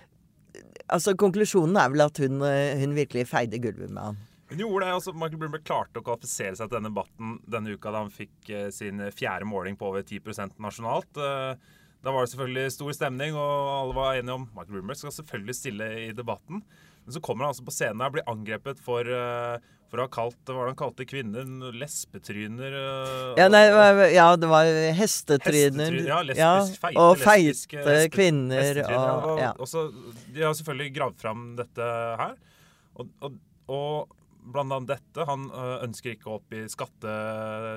altså, 0.93 1.15
konklusjonen 1.19 1.79
er 1.81 1.93
vel 1.93 2.07
at 2.07 2.21
hun, 2.23 2.41
eh, 2.47 2.79
hun 2.81 2.97
virkelig 2.97 3.27
feide 3.31 3.61
gulvet 3.63 3.93
med 3.93 4.11
han. 4.11 4.21
Hun 4.51 4.61
gjorde 4.63 4.85
det. 4.85 4.93
altså 4.95 5.13
Michael 5.13 5.41
Bloomberg 5.41 5.65
klarte 5.67 5.99
å 5.99 6.05
kvalifisere 6.07 6.55
seg 6.55 6.69
til 6.69 6.79
denne 6.79 6.93
debatten 6.93 7.39
denne 7.51 7.75
uka 7.75 7.91
da 7.91 8.05
han 8.05 8.13
fikk 8.15 8.51
eh, 8.53 8.69
sin 8.75 9.03
fjerde 9.15 9.49
måling 9.49 9.79
på 9.79 9.89
over 9.91 10.07
10 10.07 10.55
nasjonalt. 10.63 11.19
Eh, 11.19 11.73
da 12.07 12.13
var 12.15 12.23
det 12.23 12.31
selvfølgelig 12.31 12.75
stor 12.77 12.93
stemning, 12.95 13.35
og 13.35 13.71
alle 13.81 13.97
var 13.97 14.19
enige 14.19 14.37
om 14.39 14.45
Michael 14.53 14.77
Bloomberg 14.77 15.01
skal 15.01 15.17
selvfølgelig 15.17 15.57
stille 15.59 15.89
i 16.05 16.13
debatten. 16.15 16.63
Men 17.07 17.15
så 17.15 17.23
kommer 17.23 17.47
han 17.47 17.55
altså 17.55 17.67
på 17.67 17.75
scenen 17.75 18.05
og 18.07 18.15
blir 18.15 18.31
angrepet 18.31 18.79
for, 18.83 19.11
for 19.91 20.03
han 20.03 20.11
kalte, 20.13 20.39
kalt 20.43 20.55
hva 20.57 20.67
han 20.69 20.79
kalte 20.79 21.07
kvinner 21.09 21.73
lesbetryner. 21.77 22.77
og, 22.81 23.41
ja, 23.41 23.47
nei, 23.53 23.65
ja, 24.15 24.27
det 24.41 24.51
var 24.51 24.71
hestetryner. 24.99 26.01
Ja, 26.07 26.21
lesbisk, 26.27 26.81
feite, 26.83 27.03
og 27.03 27.23
feite 27.23 27.97
kvinner. 28.15 28.83
Og, 28.87 29.41
ja. 29.43 29.55
og 29.55 29.71
så, 29.71 29.89
de 30.35 30.45
har 30.45 30.57
selvfølgelig 30.59 30.95
gravd 30.99 31.19
fram 31.23 31.49
dette 31.59 31.91
her. 32.23 32.37
Og, 32.97 33.11
og, 33.21 33.41
og 33.71 34.17
blant 34.53 34.73
annet 34.73 34.95
dette. 34.95 35.27
Han 35.29 35.49
øh, 35.51 35.77
ønsker 35.87 36.15
ikke 36.15 36.31
å 36.31 36.39
oppgi 36.39 36.65
skatte, 36.73 37.13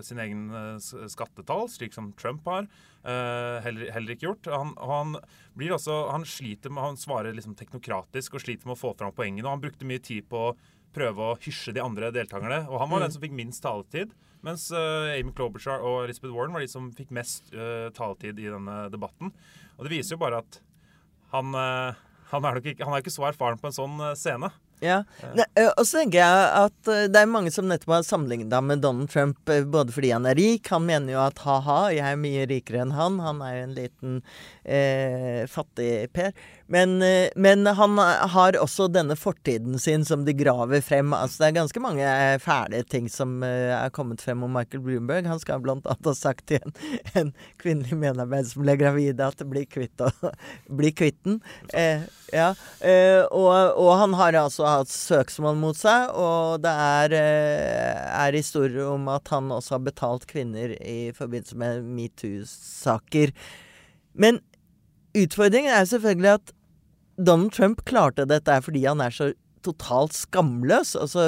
sin 0.06 0.22
egen 0.22 0.48
øh, 0.54 1.10
skattetall, 1.12 1.68
slik 1.72 1.96
som 1.96 2.12
Trump 2.20 2.48
har. 2.50 2.68
Øh, 3.00 3.58
heller, 3.66 3.94
heller, 3.96 4.16
ikke 4.16 4.28
gjort. 4.28 4.50
Han, 4.54 4.74
han, 4.78 5.16
blir 5.58 5.76
også, 5.76 6.02
han 6.14 6.28
sliter 6.28 6.74
med, 6.74 6.84
han 6.86 7.00
svarer 7.00 7.36
liksom 7.36 7.58
teknokratisk 7.60 8.38
og 8.38 8.46
sliter 8.46 8.70
med 8.70 8.78
å 8.78 8.82
få 8.82 8.94
fram 9.00 9.16
poengene. 9.16 9.48
og 9.48 9.58
Han 9.58 9.64
brukte 9.66 9.90
mye 9.90 10.04
tid 10.04 10.30
på 10.30 10.50
å 10.50 10.56
prøve 10.96 11.26
å 11.26 11.38
hysje 11.44 11.74
de 11.76 11.84
andre 11.84 12.12
deltakerne. 12.16 12.64
Og 12.70 12.82
han 12.82 12.92
var 12.92 13.02
mm. 13.02 13.06
den 13.06 13.16
som 13.16 13.24
fikk 13.24 13.36
minst 13.38 13.64
taletid. 13.66 14.14
Mens 14.46 14.70
uh, 14.72 15.12
Amy 15.12 15.34
Klobuchar 15.36 15.84
og 15.84 16.06
Elizabeth 16.06 16.36
Warren 16.36 16.56
var 16.56 16.64
de 16.64 16.72
som 16.72 16.88
fikk 16.96 17.12
mest 17.16 17.52
uh, 17.52 17.90
taletid 17.96 18.40
i 18.40 18.48
denne 18.48 18.86
debatten. 18.94 19.34
Og 19.78 19.86
det 19.86 19.94
viser 19.98 20.16
jo 20.16 20.22
bare 20.24 20.40
at 20.46 20.62
han, 21.34 21.52
uh, 21.54 22.00
han, 22.32 22.48
er, 22.48 22.62
ikke, 22.64 22.86
han 22.86 22.96
er 22.96 23.04
ikke 23.04 23.14
så 23.14 23.28
erfaren 23.30 23.60
på 23.60 23.70
en 23.70 23.76
sånn 23.76 24.02
scene. 24.20 24.52
Ja. 24.84 25.02
Og 25.76 25.84
så 25.84 26.02
tenker 26.02 26.22
jeg 26.22 26.46
at 26.64 26.92
det 27.12 27.20
er 27.20 27.30
mange 27.30 27.52
som 27.54 27.68
nettopp 27.70 27.98
har 27.98 28.06
sammenlignet 28.08 28.54
med 28.64 28.84
Donald 28.84 29.12
Trump 29.12 29.40
både 29.46 29.96
fordi 29.96 30.14
han 30.14 30.28
er 30.30 30.38
rik 30.40 30.70
Han 30.72 30.86
mener 30.88 31.14
jo 31.14 31.20
at 31.24 31.42
ha-ha, 31.44 31.80
jeg 31.92 32.06
er 32.06 32.20
mye 32.20 32.46
rikere 32.50 32.84
enn 32.86 32.96
han. 32.96 33.20
Han 33.24 33.44
er 33.44 33.56
jo 33.58 33.66
en 33.66 33.76
liten 33.76 34.16
eh, 34.64 35.44
fattig-Per. 35.50 36.32
Men, 36.70 37.02
eh, 37.02 37.30
men, 37.36 37.66
han 37.66 37.98
har 37.98 38.58
også 38.62 38.88
denne 38.94 39.16
fortiden 39.18 39.80
sin 39.82 40.06
som 40.06 40.26
de 40.26 40.36
graver 40.38 40.82
frem. 40.86 41.14
Altså, 41.18 41.42
det 41.42 41.48
er 41.48 41.58
ganske 41.58 41.82
mange 41.82 42.12
fæle 42.44 42.84
ting 42.86 43.10
som 43.10 43.40
eh, 43.44 43.74
er 43.74 43.94
kommet 43.96 44.22
frem 44.22 44.44
om 44.46 44.54
Michael 44.54 44.84
Bloomberg. 44.86 45.30
Han 45.30 45.42
skal 45.42 45.64
blant 45.66 45.88
annet 45.90 46.12
ha 46.12 46.16
sagt 46.18 46.46
til 46.52 46.62
en, 46.62 46.76
en 47.18 47.34
kvinnelig 47.62 47.98
medarbeider 47.98 48.52
som 48.52 48.66
ble 48.66 48.78
gravid, 48.80 49.22
at 49.24 49.42
blir 49.50 49.66
kvitt, 49.70 49.98
og, 50.06 50.30
kvitt 50.70 51.18
den. 51.26 51.40
Eh, 51.74 52.06
ja. 52.34 52.52
eh, 52.86 53.24
og, 53.26 53.50
og, 53.74 53.92
han 54.04 54.14
har 54.20 54.38
altså 54.44 54.69
hatt 54.78 54.92
søksmål 54.92 55.58
mot 55.60 55.78
seg, 55.78 56.12
og 56.14 56.62
det 56.64 56.72
er, 56.72 57.16
eh, 57.18 58.04
er 58.26 58.38
historier 58.38 58.92
om 58.94 59.08
at 59.12 59.28
han 59.34 59.50
også 59.54 59.78
har 59.78 59.84
betalt 59.88 60.28
kvinner 60.30 60.76
i 60.80 61.12
forbindelse 61.18 61.58
med 61.60 61.84
metoo-saker. 61.98 63.34
Men 64.14 64.42
utfordringen 65.18 65.74
er 65.74 65.90
selvfølgelig 65.90 66.34
at 66.38 66.54
Donald 67.20 67.52
Trump 67.52 67.84
klarte 67.90 68.28
dette 68.30 68.62
fordi 68.64 68.86
han 68.86 69.02
er 69.04 69.12
så 69.12 69.34
totalt 69.66 70.16
skamløs. 70.16 70.96
og 70.96 71.10
så 71.10 71.26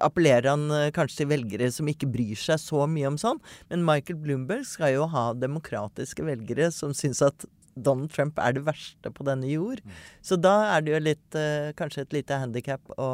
appellerer 0.00 0.50
han 0.52 0.70
eh, 0.70 0.90
kanskje 0.94 1.22
til 1.22 1.30
velgere 1.32 1.70
som 1.72 1.88
ikke 1.90 2.10
bryr 2.12 2.38
seg 2.38 2.60
så 2.62 2.84
mye 2.90 3.08
om 3.10 3.18
sånn. 3.20 3.40
Men 3.72 3.86
Michael 3.86 4.20
Bloomberg 4.22 4.66
skal 4.68 4.94
jo 4.94 5.08
ha 5.10 5.30
demokratiske 5.34 6.24
velgere 6.26 6.70
som 6.74 6.94
syns 6.96 7.22
at 7.24 7.46
Donald 7.74 8.12
Trump 8.14 8.38
er 8.42 8.56
det 8.56 8.64
verste 8.66 9.12
på 9.14 9.26
denne 9.26 9.48
jord. 9.50 9.82
Så 10.26 10.38
da 10.40 10.54
er 10.74 10.84
det 10.84 10.94
jo 10.94 11.02
litt, 11.02 11.38
eh, 11.38 11.70
kanskje 11.78 12.06
et 12.06 12.16
lite 12.20 12.40
handikap 12.42 12.92
å 12.98 13.10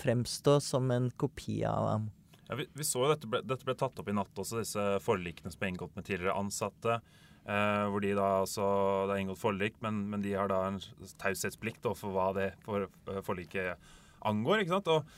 fremstå 0.00 0.60
som 0.62 0.90
en 0.94 1.10
kopi 1.20 1.62
av 1.68 1.88
ham. 1.90 2.08
Ja, 2.48 2.58
vi, 2.60 2.66
vi, 2.76 2.84
så 2.84 3.04
jo 3.04 3.12
dette 3.12 3.28
ble, 3.30 3.40
dette 3.46 3.64
ble 3.64 3.76
tatt 3.78 3.98
opp 3.98 4.08
i 4.10 4.16
natt 4.16 4.40
også, 4.40 4.60
disse 4.60 4.82
forlikene 5.04 5.52
som 5.52 5.62
ble 5.62 5.72
inngått 5.72 5.94
med 5.96 6.06
tidligere 6.06 6.36
ansatte. 6.36 7.00
Eh, 7.44 7.86
hvor 7.92 8.00
de 8.00 8.14
da 8.16 8.28
altså, 8.40 8.66
Det 9.04 9.16
er 9.16 9.20
inngått 9.20 9.40
forlik, 9.42 9.74
men, 9.84 10.04
men 10.08 10.22
de 10.24 10.32
har 10.32 10.48
da 10.48 10.62
en 10.70 10.80
taushetsplikt 11.20 11.84
for 11.92 12.14
hva 12.14 12.30
det 12.36 12.52
for, 12.64 12.88
eh, 13.12 13.20
forliket 13.24 13.80
angår. 14.24 14.62
ikke 14.62 14.78
sant? 14.78 14.92
Og, 14.92 15.10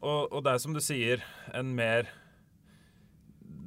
og, 0.00 0.32
og, 0.32 0.40
det 0.46 0.54
er 0.54 0.64
som 0.64 0.74
du 0.74 0.82
sier, 0.82 1.22
en 1.54 1.74
mer 1.78 2.10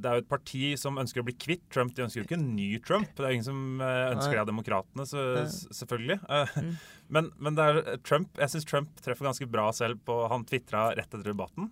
det 0.01 0.09
er 0.09 0.17
jo 0.17 0.23
et 0.23 0.31
parti 0.31 0.61
som 0.79 0.97
ønsker 1.01 1.21
å 1.21 1.27
bli 1.27 1.35
kvitt 1.37 1.63
Trump. 1.73 1.93
De 1.95 2.03
ønsker 2.05 2.21
jo 2.21 2.25
ikke 2.25 2.37
en 2.39 2.49
ny 2.55 2.69
Trump. 2.85 3.09
Det 3.17 3.25
er 3.25 3.35
ingen 3.35 3.47
som 3.47 3.81
eh, 3.83 4.09
ønsker 4.15 4.35
det 4.35 4.43
av 4.43 4.49
demokratene, 4.49 5.05
selvfølgelig. 5.07 6.19
Eh, 6.25 6.57
mm. 6.57 6.73
Men, 7.11 7.25
men, 7.43 7.57
det 7.57 7.63
er 7.67 7.97
Trump, 8.07 8.37
jeg 8.39 8.53
syns 8.53 8.63
Trump 8.69 9.01
treffer 9.03 9.27
ganske 9.27 9.43
bra 9.51 9.65
selv 9.75 9.97
på 10.07 10.13
Han 10.31 10.45
tvitra 10.47 10.85
rett 10.95 11.09
etter 11.09 11.25
debatten. 11.27 11.65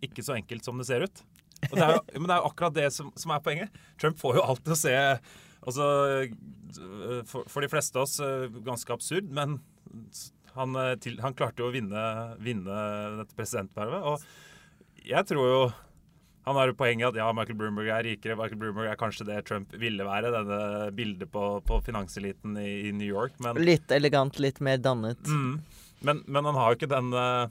Ikke 0.00 0.24
så 0.24 0.38
enkelt 0.38 0.64
som 0.64 0.80
det 0.80 0.86
ser 0.88 1.04
ut. 1.04 1.20
Det 1.60 1.76
jo, 1.76 1.98
men 2.14 2.30
det 2.30 2.32
er 2.32 2.40
jo 2.40 2.48
akkurat 2.48 2.78
det 2.78 2.86
som, 2.94 3.10
som, 3.12 3.34
er 3.34 3.42
poenget. 3.44 3.76
Trump 4.00 4.16
får 4.16 4.38
jo 4.38 4.46
alltid 4.46 4.72
å 4.72 4.78
se 4.80 4.94
altså, 4.96 5.90
for, 7.28 7.44
for, 7.44 7.60
de 7.60 7.68
fleste 7.74 8.00
av 8.00 8.06
oss 8.06 8.16
ganske 8.64 8.96
absurd, 8.96 9.28
men 9.36 9.58
han, 10.56 10.80
til, 11.04 11.20
han 11.20 11.36
klarte 11.36 11.60
jo 11.60 11.68
å 11.68 11.76
vinne, 11.76 12.06
vinne 12.40 12.80
dette 13.20 13.36
presidentvervet. 13.36 14.00
Og 14.00 15.04
jeg 15.12 15.28
tror 15.28 15.52
jo 15.52 15.60
han 16.46 16.54
har 16.54 16.70
jo 16.70 16.76
poenget 16.78 17.08
at 17.08 17.16
ja, 17.18 17.26
Michael 17.34 17.58
Bloomberg 17.58 17.88
er 17.90 18.04
rikere. 18.06 18.36
Michael 18.38 18.60
Bloomberg 18.60 18.92
er 18.92 18.98
kanskje 19.00 19.26
det 19.26 19.40
Trump 19.48 19.72
ville 19.82 20.06
være. 20.06 20.30
Denne 20.30 20.58
bildet 20.94 21.30
på, 21.32 21.46
på 21.66 21.80
finanseliten 21.82 22.54
i, 22.62 22.86
i, 22.86 22.92
New 22.94 23.08
York. 23.08 23.34
Men, 23.42 23.58
litt 23.58 23.90
elegant, 23.90 24.38
litt 24.38 24.60
mer 24.62 24.78
dannet. 24.78 25.18
Mm, 25.26 25.56
men, 26.06 26.22
men, 26.28 26.46
han 26.46 26.58
har 26.60 26.70
jo 26.70 26.78
ikke 26.78 26.92
den 26.92 27.10
uh, 27.16 27.48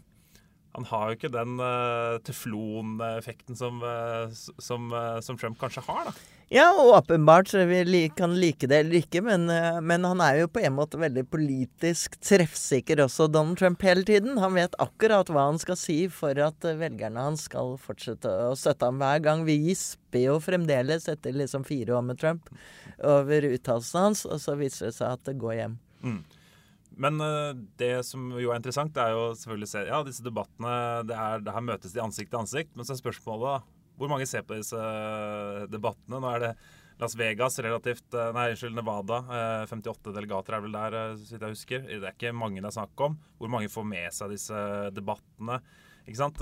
han 0.76 0.86
har 0.90 1.08
jo 1.08 1.16
ikke 1.16 1.32
den 1.32 1.60
uh, 1.62 2.18
tefloneffekten 2.28 3.56
som, 3.56 3.78
uh, 3.80 4.28
som, 4.60 4.90
uh, 4.92 5.22
som, 5.24 5.38
Trump 5.40 5.60
kanskje 5.62 5.86
har. 5.88 6.10
da. 6.10 6.14
Ja, 6.52 6.66
åpenbart 6.78 7.48
så 7.48 7.64
vi 7.66 8.02
kan 8.16 8.36
like 8.40 8.68
det 8.68 8.82
eller 8.84 9.00
ikke, 9.00 9.24
men, 9.26 9.48
men, 9.82 10.04
han 10.06 10.20
er 10.22 10.44
jo 10.44 10.50
på 10.54 10.62
en 10.62 10.76
måte 10.78 11.00
veldig 11.02 11.24
politisk 11.34 12.20
treffsikker 12.22 13.02
også, 13.02 13.26
Donald 13.34 13.58
Trump, 13.58 13.82
hele 13.82 14.04
tiden. 14.06 14.38
Han 14.44 14.54
vet 14.54 14.78
akkurat 14.84 15.32
hva 15.32 15.48
han 15.48 15.58
skal 15.64 15.80
si 15.80 15.98
for 16.14 16.38
at 16.46 16.68
velgerne 16.78 17.24
hans 17.24 17.48
skal 17.50 17.74
fortsette 17.82 18.30
å 18.30 18.54
støtte 18.60 18.92
ham 18.92 19.02
hver 19.02 19.24
gang. 19.26 19.42
Vi 19.48 19.58
gisper 19.72 20.28
jo 20.28 20.38
fremdeles 20.44 21.10
etter 21.10 21.34
liksom 21.34 21.66
fire 21.66 21.98
år 21.98 22.06
med 22.12 22.22
Trump 22.22 22.54
over 23.02 23.50
uttalelsene 23.56 24.10
hans, 24.12 24.28
og 24.30 24.38
så 24.44 24.60
viser 24.60 24.92
det 24.92 24.98
seg 25.00 25.18
at 25.18 25.26
det 25.26 25.40
går 25.42 25.58
hjem. 25.64 25.80
Mm. 26.06 26.22
Men 27.02 27.20
uh, 27.20 27.52
det 27.80 28.06
som 28.08 28.30
jo 28.40 28.52
er 28.52 28.60
interessant, 28.60 28.96
er 28.98 29.14
jo 29.16 29.28
selvfølgelig 29.36 29.68
å 29.68 29.74
se 29.74 29.84
Ja, 29.90 30.00
disse 30.08 30.26
debattene 30.26 30.76
det 31.10 31.18
er, 31.18 31.44
det 31.44 31.56
Her 31.56 31.68
møtes 31.68 31.96
de 31.96 32.04
ansikt 32.04 32.32
til 32.32 32.42
ansikt. 32.42 32.74
Men 32.76 32.88
så 32.88 32.96
er 32.96 33.02
spørsmålet 33.04 33.46
da, 33.50 33.84
hvor 34.00 34.12
mange 34.12 34.28
ser 34.30 34.46
på 34.48 34.58
disse 34.60 34.80
uh, 34.80 35.66
debattene? 35.72 36.20
Nå 36.20 36.32
er 36.32 36.44
det 36.48 36.54
Las 37.02 37.18
Vegas 37.20 37.60
relativt 37.60 38.16
uh, 38.16 38.30
Nei, 38.36 38.50
unnskyld, 38.54 38.78
Nevada. 38.78 39.22
58 39.68 40.16
delegater 40.16 40.58
er 40.58 40.64
vel 40.64 40.78
der, 40.78 41.00
så 41.20 41.36
vidt 41.36 41.48
jeg 41.48 41.58
husker. 41.58 41.90
Det 41.90 42.00
er 42.04 42.16
ikke 42.16 42.36
mange 42.36 42.64
det 42.64 42.72
er 42.72 42.78
snakk 42.78 43.08
om. 43.10 43.20
Hvor 43.40 43.52
mange 43.52 43.72
får 43.72 43.90
med 43.92 44.16
seg 44.16 44.32
disse 44.36 44.62
debattene? 44.96 45.60
Ikke 46.06 46.20
sant? 46.20 46.42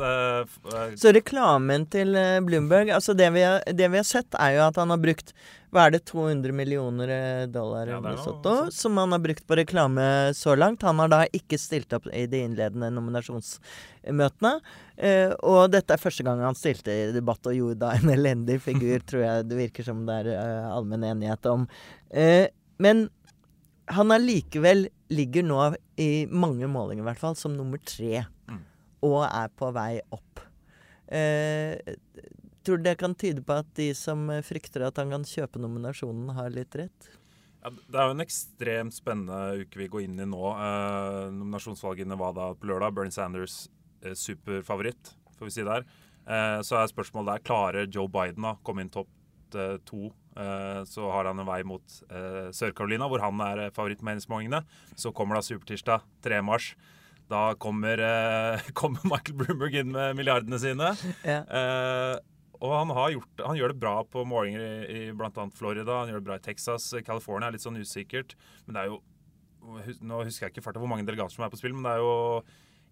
Så 1.00 1.14
reklamen 1.16 1.86
til 1.88 2.18
Bloomberg 2.44 2.92
altså 2.92 3.16
det 3.16 3.30
vi, 3.32 3.46
har, 3.48 3.62
det 3.64 3.88
vi, 3.88 4.00
har, 4.02 4.08
sett, 4.08 4.36
er 4.36 4.58
jo 4.58 4.66
at 4.66 4.80
han 4.82 4.92
har 4.92 5.00
brukt 5.00 5.32
hva 5.74 5.88
er 5.88 5.96
det, 5.96 6.04
200 6.10 6.54
millioner 6.56 7.10
eh, 7.10 7.46
dollar 7.50 7.90
ja, 7.90 8.00
Soto, 8.22 8.54
som 8.72 8.98
han 9.02 9.16
har 9.16 9.22
brukt 9.24 9.46
på 9.50 9.58
reklame 9.58 10.06
så 10.38 10.56
langt. 10.56 10.86
Han 10.86 11.02
har 11.02 11.10
da 11.10 11.24
ikke 11.34 11.58
stilt 11.58 11.94
opp 11.98 12.06
i 12.14 12.26
de 12.30 12.44
innledende 12.46 12.92
nominasjonsmøtene. 12.94 14.54
Uh, 14.94 15.34
og 15.42 15.72
dette 15.74 15.96
er 15.96 16.02
første 16.02 16.26
gang 16.26 16.44
han 16.46 16.58
stilte 16.58 16.94
i 16.94 17.08
debatt 17.16 17.50
og 17.50 17.58
gjorde 17.58 17.82
da 17.82 17.96
en 17.98 18.12
elendig 18.14 18.60
figur, 18.62 19.02
tror 19.10 19.26
jeg 19.26 19.48
det 19.50 19.60
virker 19.64 19.88
som 19.88 20.06
det 20.06 20.20
er 20.22 20.32
eh, 20.36 20.70
allmenn 20.70 21.08
enighet 21.10 21.50
om. 21.50 21.66
Eh, 22.14 22.46
men 22.84 23.08
han 23.94 24.14
allikevel 24.14 24.88
ligger 25.14 25.46
nå 25.46 25.64
i 26.00 26.12
mange 26.30 26.70
målinger 26.72 27.04
i 27.04 27.10
hvert 27.10 27.22
fall 27.22 27.36
som 27.38 27.58
nummer 27.58 27.82
tre. 27.82 28.24
Mm. 28.50 28.62
Og 29.04 29.24
er 29.28 29.52
på 29.60 29.72
vei 29.76 29.98
opp. 30.16 30.44
Eh, 31.08 31.76
Tror 32.64 32.80
du 32.80 32.86
det 32.86 32.96
kan 32.96 33.12
tyde 33.20 33.42
på 33.44 33.58
at 33.60 33.68
de 33.76 33.90
som 33.98 34.30
frykter 34.48 34.86
at 34.88 34.96
han 35.02 35.10
kan 35.12 35.26
kjøpe 35.28 35.60
nominasjonen, 35.60 36.30
har 36.38 36.54
litt 36.54 36.78
rett? 36.80 37.10
Ja, 37.60 37.72
det 37.72 38.00
er 38.00 38.08
jo 38.08 38.14
en 38.16 38.24
ekstremt 38.24 38.96
spennende 38.96 39.64
uke 39.66 39.82
vi 39.82 39.90
går 39.92 40.06
inn 40.06 40.20
i 40.24 40.28
nå. 40.28 40.44
Eh, 40.56 41.26
nominasjonsvalget 41.36 42.08
i 42.08 42.10
Nevada 42.12 42.50
på 42.56 42.68
lørdag. 42.72 42.96
Bernie 42.96 43.12
Sanders 43.16 43.66
eh, 44.04 44.16
superfavoritt, 44.16 45.12
får 45.36 45.50
vi 45.50 45.54
si 45.58 45.68
der. 45.68 45.84
Eh, 46.24 46.60
så 46.64 46.80
er 46.80 46.92
spørsmålet 46.92 47.34
der 47.34 47.46
klarer 47.52 47.88
Joe 47.92 48.08
Biden 48.12 48.48
å 48.48 48.58
komme 48.64 48.84
inn 48.84 48.92
topp 48.96 49.12
eh, 49.60 49.76
to. 49.88 50.14
Eh, 50.40 50.82
så 50.88 51.12
har 51.12 51.28
han 51.28 51.44
en 51.44 51.48
vei 51.48 51.62
mot 51.68 52.00
eh, 52.10 52.48
Sør-Carolina, 52.56 53.08
hvor 53.12 53.24
han 53.24 53.44
er 53.44 53.66
favorittmeningsmålingene. 53.76 54.64
Så 54.96 55.12
kommer 55.16 55.40
da 55.40 55.44
supertirsdag 55.44 56.04
3. 56.24 56.40
mars. 56.48 56.74
Da 57.32 57.54
kommer, 57.62 58.02
kommer 58.80 59.04
Michael 59.08 59.40
Bloomberg 59.40 59.80
inn 59.82 59.94
med 59.96 60.18
milliardene 60.20 60.60
sine. 60.62 60.94
Ja. 61.24 61.42
Og 62.64 62.72
han, 62.72 62.92
gjort, 63.12 63.42
han, 63.44 63.58
gjør 63.60 63.74
det 63.74 63.80
bra 63.82 63.96
på 64.08 64.24
målinger 64.28 64.62
i, 64.64 64.76
i 64.88 65.00
bl.a. 65.16 65.48
Florida, 65.56 65.98
han 66.00 66.12
gjør 66.12 66.22
det 66.22 66.28
bra 66.30 66.38
i 66.40 66.44
Texas. 66.46 66.86
California 67.04 67.50
er 67.50 67.58
litt 67.58 67.66
sånn 67.66 67.80
usikkert. 67.82 68.38
Men 68.66 68.78
det 68.78 68.84
er 68.84 68.94
jo 68.94 69.02
Nå 70.04 70.18
husker 70.28 70.44
jeg 70.44 70.52
ikke 70.52 70.64
farta 70.66 70.82
hvor 70.82 70.90
mange 70.92 71.06
delegater 71.08 71.32
som 71.32 71.46
er 71.46 71.52
på 71.54 71.56
spill, 71.56 71.72
men 71.72 71.86
det 71.86 71.94
er 71.94 72.02
jo 72.04 72.16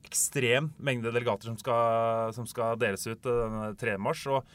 ekstrem 0.07 0.69
mengde 0.79 1.11
delegater 1.11 1.49
som 1.49 1.57
skal, 1.59 2.31
som 2.31 2.45
skal 2.47 2.77
deles 2.79 3.03
ut 3.09 3.19
den 3.25 3.75
3. 3.75 3.97
mars. 3.99 4.21
og 4.31 4.47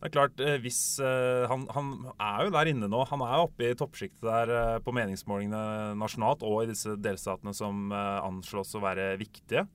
det 0.00 0.08
er 0.08 0.12
klart, 0.14 0.40
eh, 0.40 0.56
hvis 0.64 0.96
uh, 1.04 1.44
han, 1.50 1.66
han, 1.76 1.90
er 2.16 2.46
jo 2.46 2.52
der 2.54 2.70
inne 2.70 2.88
nå. 2.88 3.02
Han 3.10 3.20
er 3.26 3.42
oppe 3.42 3.66
i 3.68 3.76
toppsjiktet 3.76 4.24
der 4.24 4.52
uh, 4.52 4.78
på 4.80 4.94
meningsmålingene 4.96 5.92
nasjonalt 6.00 6.44
og 6.48 6.62
i 6.62 6.70
disse 6.70 6.94
delstatene 6.96 7.52
som 7.56 7.92
anslås 7.92 8.72
å 8.78 8.82
være 8.82 9.12
viktige. 9.20 9.66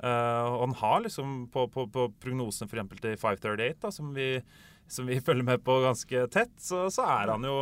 Og 0.00 0.60
han 0.62 0.74
har 0.80 1.02
liksom 1.04 1.32
på, 1.52 1.66
på, 1.72 1.84
på 1.92 2.06
prognosene 2.22 2.68
f.eks. 2.68 3.00
til 3.02 3.16
538, 3.20 3.80
da, 3.82 3.90
som, 3.92 4.14
vi, 4.16 4.28
som, 4.88 5.08
vi, 5.08 5.18
følger 5.26 5.48
med 5.48 5.64
på 5.64 5.76
ganske 5.84 6.22
tett, 6.32 6.54
så, 6.60 6.86
så 6.92 7.04
er 7.04 7.32
han 7.34 7.44
jo 7.44 7.56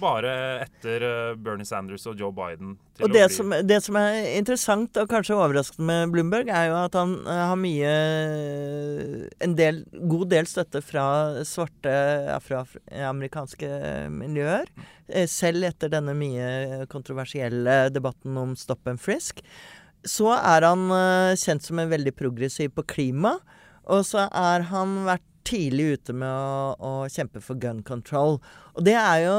bare 0.00 0.32
etter 0.64 1.04
uh, 1.04 1.36
Bernie 1.38 1.66
Sanders 1.66 2.06
og 2.10 2.18
Joe 2.20 2.32
Biden. 2.34 2.74
og 3.00 3.12
det, 3.12 3.24
bli... 3.26 3.34
som, 3.34 3.54
det, 3.62 3.78
som, 3.84 3.98
er 4.00 4.30
interessant 4.38 4.98
og 5.00 5.10
kanskje 5.10 5.36
overraskende 5.36 5.86
med 5.86 6.14
Bloomberg, 6.14 6.50
er 6.50 6.70
jo 6.70 6.78
at 6.80 6.98
han 6.98 7.14
uh, 7.26 7.32
har 7.50 7.58
mye 7.60 7.92
En 9.44 9.54
del, 9.58 9.82
god 10.10 10.26
del 10.32 10.48
støtte 10.50 10.82
fra 10.84 11.06
svarte 11.46 11.92
afroamerikanske 12.34 13.70
miljøer. 14.14 14.70
Selv 15.30 15.66
etter 15.68 15.92
denne 15.92 16.14
mye 16.16 16.86
kontroversielle 16.90 17.90
debatten 17.92 18.38
om 18.40 18.54
stop 18.58 18.88
and 18.90 19.02
frisk 19.02 19.44
så 20.04 20.34
er 20.36 20.66
han 20.66 20.90
kjent 21.40 21.64
som 21.64 21.78
en 21.80 21.88
veldig 21.88 22.12
progressiv 22.16 22.74
på 22.76 22.84
klima. 22.92 23.38
Og 23.88 24.04
så 24.04 24.26
er 24.28 24.66
han 24.68 24.98
vært 25.08 25.24
tidlig 25.44 25.98
ute 25.98 26.16
med 26.16 26.30
å, 26.30 26.74
å, 26.78 26.92
kjempe 27.12 27.42
for 27.44 27.60
gun 27.60 27.82
control. 27.86 28.38
Og 28.74 28.86
det 28.86 28.96
er 28.98 29.24
jo 29.26 29.38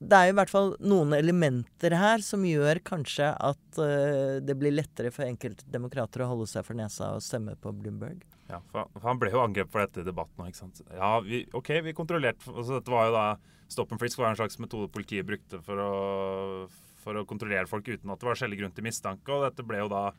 det 0.00 0.16
er 0.16 0.28
jo 0.28 0.32
i 0.32 0.38
hvert 0.38 0.52
fall 0.52 0.70
noen 0.80 1.12
elementer 1.12 1.94
her 2.00 2.22
som 2.24 2.44
gjør 2.48 2.80
kanskje 2.86 3.30
at 3.36 3.80
uh, 3.80 4.40
det 4.40 4.56
blir 4.56 4.72
lettere 4.72 5.12
for 5.12 5.28
enkelte 5.28 5.66
demokrater 5.68 6.24
å 6.24 6.30
holde 6.32 6.48
seg 6.48 6.64
for 6.64 6.78
nesa 6.78 7.12
og 7.18 7.24
stemme 7.24 7.56
på 7.60 7.72
Bloomberg. 7.76 8.24
Ja, 8.50 8.62
for, 8.72 8.88
Han 9.04 9.20
ble 9.20 9.30
jo 9.34 9.42
angrepet 9.44 9.74
for 9.74 9.84
dette 9.84 10.02
i 10.02 10.08
debatten. 10.08 10.46
ikke 10.48 10.62
sant? 10.62 10.80
Ja, 10.96 11.12
vi, 11.22 11.44
OK, 11.54 11.74
vi 11.84 11.94
kontrollerte 11.94 12.48
altså, 12.50 12.80
Dette 12.80 12.92
var 12.92 13.10
jo 13.10 13.16
da 13.16 13.26
Stop 13.70 13.92
and 13.94 14.02
frisk 14.02 14.18
var 14.18 14.32
en 14.32 14.38
slags 14.40 14.56
metode 14.58 14.88
politiet 14.90 15.22
brukte 15.28 15.60
for 15.62 15.78
å 15.78 15.90
for 17.00 17.16
å 17.16 17.26
kontrollere 17.28 17.68
folk 17.70 17.88
uten 17.88 18.12
at 18.12 18.20
det 18.20 18.28
var 18.28 18.38
skjellig 18.38 18.58
grunn 18.60 18.74
til 18.76 18.84
mistanke. 18.86 19.32
Og 19.32 19.46
dette 19.46 19.64
ble 19.66 19.78
jo 19.82 19.90
da 19.92 20.10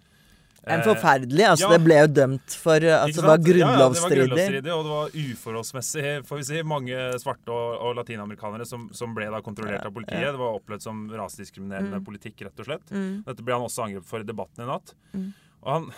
en 0.63 0.83
forferdelig. 0.85 1.45
altså 1.47 1.65
ja. 1.65 1.71
Det 1.73 1.81
ble 1.85 1.95
jo 1.97 2.09
dømt 2.11 2.55
for 2.61 2.85
altså, 2.85 3.17
Det 3.17 3.27
var 3.27 3.41
grunnlovsstridig. 3.47 3.65
Ja, 3.65 3.79
ja, 3.81 3.87
det 3.87 4.01
var 4.01 4.15
grunnlovsstridig, 4.17 4.73
og 4.75 4.83
det 4.85 4.93
var 4.93 5.15
uforholdsmessig 5.31 6.05
får 6.29 6.41
vi 6.41 6.47
si, 6.51 6.61
mange 6.67 7.07
svarte 7.23 7.55
og, 7.55 7.73
og 7.87 7.97
latinamerikanere 7.97 8.67
som, 8.69 8.85
som, 8.93 9.15
ble 9.17 9.31
da 9.33 9.41
kontrollert 9.45 9.87
av 9.87 9.95
politiet. 9.95 10.29
Det 10.29 10.41
var 10.43 10.61
opplevd 10.61 10.85
som 10.85 11.03
rasediskriminerende 11.09 12.01
mm. 12.01 12.07
politikk, 12.07 12.45
rett 12.45 12.61
og 12.61 12.69
slett. 12.69 12.93
Mm. 12.93 13.23
Dette 13.25 13.45
ble 13.47 13.57
han 13.57 13.65
også 13.65 13.87
angrepet 13.87 14.13
for 14.13 14.21
i 14.21 14.29
debatten 14.29 14.65
i 14.65 14.69
natt. 14.69 14.95
Mm. 15.17 15.29
Og 15.61 15.75
han 15.75 15.91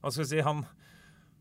hva 0.00 0.08
skal 0.08 0.24
vi 0.24 0.30
si, 0.30 0.44
han 0.44 0.62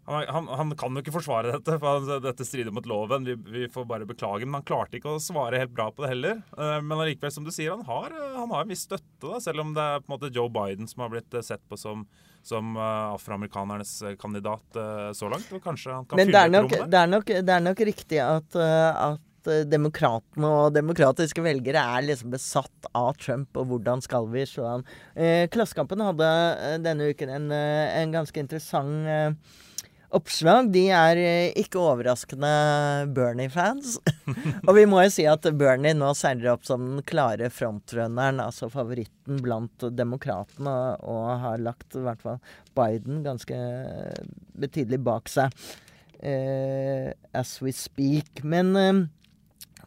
han, 0.10 0.24
han, 0.34 0.48
han, 0.58 0.72
kan 0.74 0.96
jo 0.96 1.04
ikke 1.04 1.14
forsvare 1.14 1.52
dette, 1.54 1.76
for 1.78 2.08
dette 2.24 2.46
strider 2.48 2.74
mot 2.74 2.88
loven. 2.90 3.28
Vi, 3.28 3.36
vi, 3.54 3.68
får 3.70 3.86
bare 3.86 4.08
beklage. 4.10 4.48
Men 4.48 4.58
han 4.58 4.66
klarte 4.66 4.98
ikke 4.98 5.12
å 5.14 5.22
svare 5.22 5.60
helt 5.62 5.76
bra 5.76 5.92
på 5.94 6.02
det 6.02 6.10
heller. 6.16 6.40
Uh, 6.58 6.80
men 6.82 6.98
allikevel, 6.98 7.34
som 7.36 7.46
du 7.46 7.52
sier, 7.54 7.76
han 7.76 7.86
har, 7.86 8.16
uh, 8.16 8.40
han 8.40 8.50
har 8.56 8.66
en 8.66 8.72
viss 8.74 8.88
støtte, 8.88 9.22
da, 9.22 9.38
selv 9.44 9.62
om 9.62 9.76
det 9.78 9.86
er 9.86 10.02
på 10.02 10.10
en 10.10 10.16
måte 10.16 10.32
Joe 10.34 10.50
Biden 10.50 10.90
som 10.90 11.06
har 11.06 11.14
blitt 11.14 11.38
sett 11.46 11.62
på 11.70 11.78
som, 11.78 12.08
som 12.46 12.76
afroamerikanernes 12.80 13.96
kandidat 14.22 14.78
så 15.18 15.30
langt. 15.32 15.50
Og 15.54 15.64
kanskje 15.64 15.94
han 15.94 16.06
kan 16.08 16.20
men 16.20 16.32
fylle 16.32 16.46
nok, 16.54 16.76
det, 16.76 17.02
er 17.02 17.10
nok, 17.12 17.34
det 17.48 17.56
er 17.56 17.66
nok 17.66 17.84
riktig 17.90 18.22
at, 18.24 18.56
at 18.60 19.26
at 19.40 19.70
demokratene 19.72 20.48
og 20.48 20.74
demokratiske 20.76 21.44
velgere 21.44 21.80
er 21.80 22.06
liksom 22.08 22.34
besatt 22.34 22.90
av 22.98 23.14
Trump, 23.22 23.56
og 23.58 23.70
hvordan 23.70 24.04
skal 24.04 24.28
vi 24.32 24.46
slå 24.48 24.68
han? 24.68 24.86
Uh, 25.16 25.48
Klassekampen 25.52 26.04
hadde 26.04 26.30
denne 26.84 27.10
uken 27.14 27.32
en, 27.38 27.50
en 27.52 28.16
ganske 28.16 28.40
interessant 28.40 29.08
oppslag. 30.16 30.72
De 30.74 30.86
er 30.94 31.20
ikke 31.60 31.82
overraskende 31.82 32.52
Bernie-fans. 33.16 33.98
og 34.68 34.72
vi 34.78 34.86
må 34.90 35.04
jo 35.06 35.12
si 35.14 35.26
at 35.30 35.46
Bernie 35.60 35.96
nå 35.98 36.14
seiler 36.18 36.54
opp 36.54 36.66
som 36.68 36.86
den 36.86 37.06
klare 37.10 37.52
frontrunneren, 37.54 38.42
altså 38.44 38.72
favoritten 38.74 39.42
blant 39.46 39.86
demokratene, 39.98 40.76
og 41.04 41.30
har 41.44 41.62
lagt 41.62 41.98
i 41.98 42.04
hvert 42.06 42.24
fall 42.24 42.42
Biden 42.78 43.24
ganske 43.26 43.60
betydelig 44.60 45.02
bak 45.06 45.30
seg 45.32 45.54
uh, 46.24 47.12
as 47.34 47.58
we 47.62 47.74
speak. 47.76 48.44
Men 48.44 48.76
uh, 48.76 49.06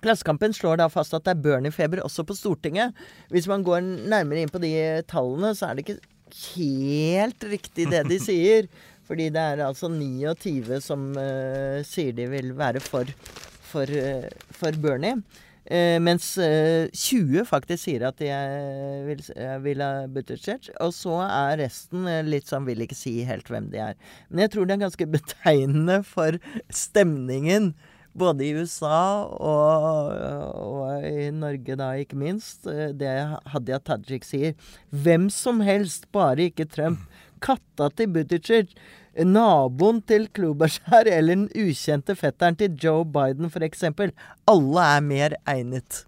Klassekampen 0.03 0.55
slår 0.55 0.81
da 0.81 0.89
fast 0.91 1.15
at 1.15 1.27
det 1.27 1.37
er 1.37 1.43
Bernie-feber 1.45 2.03
også 2.03 2.25
på 2.27 2.35
Stortinget. 2.35 2.97
Hvis 3.31 3.47
man 3.51 3.63
går 3.67 3.85
nærmere 4.11 4.43
inn 4.43 4.51
på 4.51 4.63
de 4.63 4.73
tallene, 5.11 5.53
så 5.55 5.69
er 5.69 5.79
det 5.79 5.87
ikke 5.87 6.01
helt 6.57 7.45
riktig 7.47 7.87
det 7.93 8.07
de 8.09 8.19
sier. 8.23 8.71
Fordi 9.09 9.31
det 9.35 9.41
er 9.43 9.65
altså 9.67 9.91
29 9.91 10.81
som 10.83 11.11
uh, 11.19 11.81
sier 11.87 12.15
de 12.17 12.29
vil 12.31 12.53
være 12.59 12.83
for, 12.83 13.09
for, 13.73 13.89
uh, 13.89 14.29
for 14.55 14.79
Bernie. 14.83 15.19
Uh, 15.63 15.99
mens 16.03 16.33
20 16.35 17.45
faktisk 17.47 17.85
sier 17.85 18.09
at 18.09 18.19
de 18.19 18.31
vil, 19.07 19.23
vil 19.63 19.85
ha 19.85 19.93
Buttigieg. 20.11 20.71
Og 20.83 20.95
så 20.97 21.21
er 21.27 21.61
resten 21.65 22.07
litt 22.29 22.51
sånn 22.51 22.67
vil 22.69 22.83
ikke 22.87 22.99
si 22.99 23.21
helt 23.29 23.51
hvem 23.51 23.71
de 23.73 23.83
er. 23.91 23.99
Men 24.31 24.47
jeg 24.47 24.55
tror 24.55 24.69
det 24.69 24.79
er 24.79 24.85
ganske 24.87 25.11
betegnende 25.17 26.03
for 26.07 26.39
stemningen. 26.71 27.73
Både 28.13 28.45
i 28.45 28.51
USA 28.53 29.25
og, 29.25 30.11
og 30.61 31.05
i 31.09 31.31
Norge, 31.33 31.79
da 31.81 31.95
ikke 31.97 32.19
minst. 32.21 32.67
Det 32.69 33.13
Hadia 33.55 33.79
Tajik 33.81 34.27
sier. 34.29 34.53
Hvem 34.93 35.31
som 35.33 35.63
helst, 35.65 36.11
bare 36.13 36.51
ikke 36.51 36.69
Trump. 36.69 37.07
Katta 37.43 37.91
til 37.97 38.13
Buttigieg 38.15 38.73
naboen 39.29 40.01
til 40.09 40.29
Kloberskjær 40.33 41.11
eller 41.11 41.37
den 41.37 41.49
ukjente 41.53 42.17
fetteren 42.17 42.57
til 42.57 42.79
Joe 42.81 43.05
Biden 43.05 43.51
f.eks. 43.51 43.85
Alle 44.49 44.87
er 44.97 45.05
mer 45.05 45.37
egnet. 45.49 46.05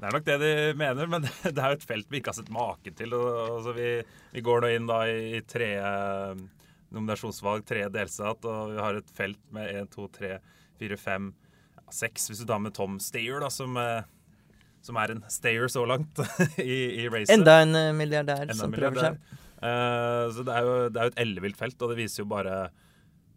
Det 0.00 0.08
er 0.08 0.14
nok 0.16 0.24
det 0.24 0.38
de 0.40 0.52
mener, 0.80 1.10
men 1.12 1.26
det 1.44 1.58
er 1.58 1.74
jo 1.74 1.78
et 1.78 1.86
felt 1.86 2.08
vi 2.10 2.20
ikke 2.20 2.32
har 2.32 2.38
sett 2.40 2.52
maken 2.54 2.96
til. 2.96 3.12
Altså, 3.14 3.74
vi, 3.76 3.90
vi, 4.32 4.44
går 4.44 4.64
nå 4.64 4.72
inn 4.74 4.88
da 4.88 5.02
i 5.06 5.42
tre 5.44 5.74
nominasjonsvalg, 6.90 7.66
tre 7.68 7.84
delstat, 7.92 8.48
og 8.48 8.72
vi 8.72 8.80
har 8.80 8.98
et 8.98 9.12
felt 9.14 9.40
med 9.54 9.68
én, 9.76 9.90
to, 9.92 10.08
tre, 10.10 10.38
fire, 10.80 10.96
fem, 10.98 11.28
seks, 11.94 12.30
hvis 12.30 12.40
du 12.42 12.48
tar 12.48 12.62
med 12.62 12.74
Tom 12.74 12.96
Steyer, 13.02 13.38
da, 13.42 13.50
som, 13.52 13.76
eh, 13.78 14.02
som 14.82 14.98
er 14.98 15.14
en 15.14 15.22
stayer 15.30 15.70
så 15.70 15.84
langt 15.86 16.18
i, 16.58 17.04
i 17.04 17.06
racet. 17.10 17.36
Enda 17.36 17.60
en 17.62 17.76
eh, 17.78 17.92
milliardær 17.94 18.48
Enda 18.48 18.58
som 18.58 18.74
prøver 18.74 19.04
seg. 19.04 19.38
Uh, 19.60 20.30
så 20.32 20.44
det 20.46 20.54
er, 20.56 20.64
jo, 20.64 20.76
det 20.88 21.00
er 21.00 21.08
jo 21.08 21.12
et 21.14 21.20
ellevilt 21.24 21.58
felt, 21.60 21.80
og 21.82 21.92
det 21.92 22.00
viser 22.00 22.24
jo 22.24 22.30
bare 22.32 22.62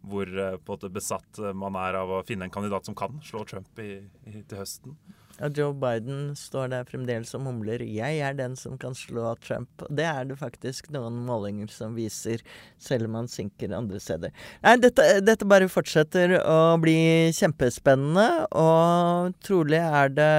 hvor 0.04 0.28
uh, 0.28 0.56
på 0.56 0.74
en 0.74 0.76
måte 0.76 0.92
besatt 0.92 1.40
man 1.56 1.76
er 1.80 2.00
av 2.00 2.12
å 2.12 2.22
finne 2.28 2.48
en 2.48 2.54
kandidat 2.54 2.88
som 2.88 2.96
kan 2.96 3.20
slå 3.24 3.44
Trump 3.48 3.84
i, 3.84 3.98
i, 4.28 4.40
til 4.40 4.60
høsten. 4.60 4.96
Ja, 5.40 5.48
Joe 5.50 5.74
Biden 5.74 6.34
står 6.38 6.68
der 6.70 6.86
fremdeles 6.86 7.32
og 7.34 7.42
mumler 7.42 7.82
'jeg 7.82 8.20
er 8.22 8.34
den 8.38 8.54
som 8.56 8.78
kan 8.78 8.94
slå 8.94 9.34
Trump'. 9.42 9.82
Det 9.90 10.04
er 10.04 10.24
det 10.24 10.38
faktisk 10.38 10.90
noen 10.94 11.26
målinger 11.26 11.70
som 11.70 11.94
viser, 11.94 12.38
selv 12.78 13.06
om 13.08 13.14
han 13.14 13.26
synker 13.26 13.74
andre 13.74 13.98
steder. 13.98 14.30
Nei, 14.62 14.76
dette, 14.76 15.20
dette 15.20 15.44
bare 15.44 15.68
fortsetter 15.68 16.38
å 16.38 16.78
bli 16.78 17.32
kjempespennende, 17.34 18.46
og 18.52 19.34
trolig 19.42 19.80
er 19.82 20.08
det 20.14 20.30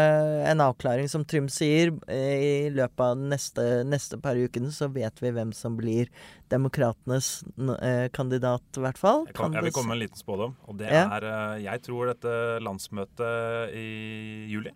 en 0.52 0.64
avklaring, 0.64 1.10
som 1.10 1.26
Trym 1.26 1.50
sier. 1.50 1.92
I 2.08 2.70
løpet 2.72 3.00
av 3.00 3.18
neste, 3.18 3.84
neste 3.84 4.18
par 4.22 4.36
ukene 4.36 4.72
så 4.72 4.88
vet 4.88 5.20
vi 5.20 5.32
hvem 5.32 5.52
som 5.52 5.76
blir 5.76 6.08
demokratenes 6.48 7.44
eh, 7.82 8.08
kandidat, 8.16 8.64
i 8.78 8.80
hvert 8.80 8.98
fall. 8.98 9.26
Jeg, 9.28 9.36
kan, 9.36 9.52
jeg, 9.52 9.68
vil 9.68 9.76
komme 9.76 9.92
med 9.92 10.00
en 10.00 10.06
liten 10.06 10.24
spådom. 10.24 10.56
Og 10.70 10.80
det 10.80 10.88
ja. 10.88 11.10
er 11.18 11.28
eh, 11.28 11.64
Jeg 11.66 11.84
tror 11.84 12.14
dette 12.14 12.34
landsmøtet 12.64 13.76
i 13.76 14.48
juli 14.48 14.72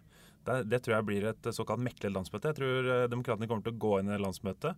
det, 0.49 0.61
det, 0.71 0.81
tror 0.83 0.97
jeg 0.97 1.07
blir 1.07 1.29
et 1.31 1.51
såkalt 1.55 1.83
meklet 1.85 2.15
landsmøte. 2.15 2.51
Jeg 2.51 2.59
tror 2.59 2.89
eh, 2.95 3.05
demokratene 3.11 3.49
kommer 3.49 3.65
til 3.65 3.77
å 3.77 3.81
gå 3.85 3.99
inn 4.01 4.11
i 4.13 4.21
landsmøtet 4.21 4.77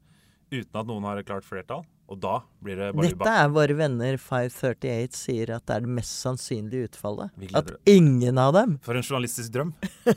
uten 0.51 0.81
at 0.81 0.87
noen 0.87 1.07
har 1.07 1.19
et 1.19 1.27
klart 1.27 1.47
flertall. 1.47 1.85
Og 2.11 2.17
da 2.19 2.41
blir 2.59 2.75
det 2.75 2.89
bare 2.91 3.07
Dette 3.07 3.33
er 3.39 3.51
våre 3.55 3.75
venner 3.79 4.17
538 4.19 5.15
sier 5.15 5.53
at 5.55 5.63
det 5.69 5.77
er 5.77 5.85
det 5.85 5.93
mest 5.95 6.11
sannsynlige 6.25 6.89
utfallet. 6.89 7.31
At 7.55 7.71
ingen 7.87 8.41
av 8.41 8.51
dem 8.57 8.75
For 8.83 8.99
en 8.99 9.05
journalistisk 9.05 9.53
drøm. 9.55 9.71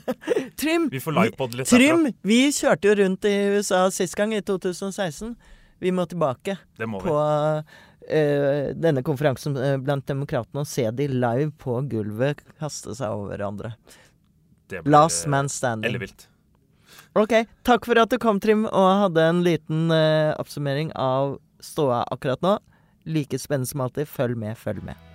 Trym! 0.59 0.89
Vi 0.91 0.99
får 0.99 1.15
livepod 1.21 1.55
litt 1.55 1.71
Trym! 1.71 2.09
Vi 2.27 2.41
kjørte 2.51 2.91
jo 2.91 2.97
rundt 2.99 3.27
i 3.29 3.35
USA 3.55 3.85
sist 3.95 4.19
gang, 4.19 4.35
i 4.35 4.43
2016. 4.43 5.37
Vi 5.79 5.95
må 5.95 6.03
tilbake 6.11 6.57
det 6.75 6.87
må 6.87 6.99
vi. 6.99 7.07
på 7.07 7.15
uh, 7.15 8.67
denne 8.75 9.03
konferansen 9.07 9.55
uh, 9.55 9.75
blant 9.79 10.07
demokratene 10.07 10.65
og 10.65 10.67
se 10.67 10.89
de 10.99 11.07
live 11.11 11.53
på 11.63 11.79
gulvet 11.91 12.43
kaste 12.59 12.95
seg 12.97 13.15
over 13.15 13.37
hverandre. 13.37 13.75
Last 14.85 15.27
man 15.27 15.49
standing. 15.49 15.89
Ellevilt. 15.89 16.27
Ok. 17.15 17.33
Takk 17.63 17.85
for 17.87 17.99
at 18.01 18.11
du 18.11 18.19
kom, 18.21 18.39
Trim, 18.43 18.65
og 18.67 18.87
hadde 19.05 19.27
en 19.29 19.43
liten 19.45 19.89
uh, 19.93 20.35
oppsummering 20.41 20.91
av 20.99 21.37
ståa 21.63 22.03
akkurat 22.11 22.41
nå. 22.45 22.57
Like 23.05 23.39
spennende 23.39 23.69
som 23.69 23.85
alltid. 23.85 24.09
Følg 24.09 24.37
med, 24.39 24.57
følg 24.57 24.83
med. 24.83 25.14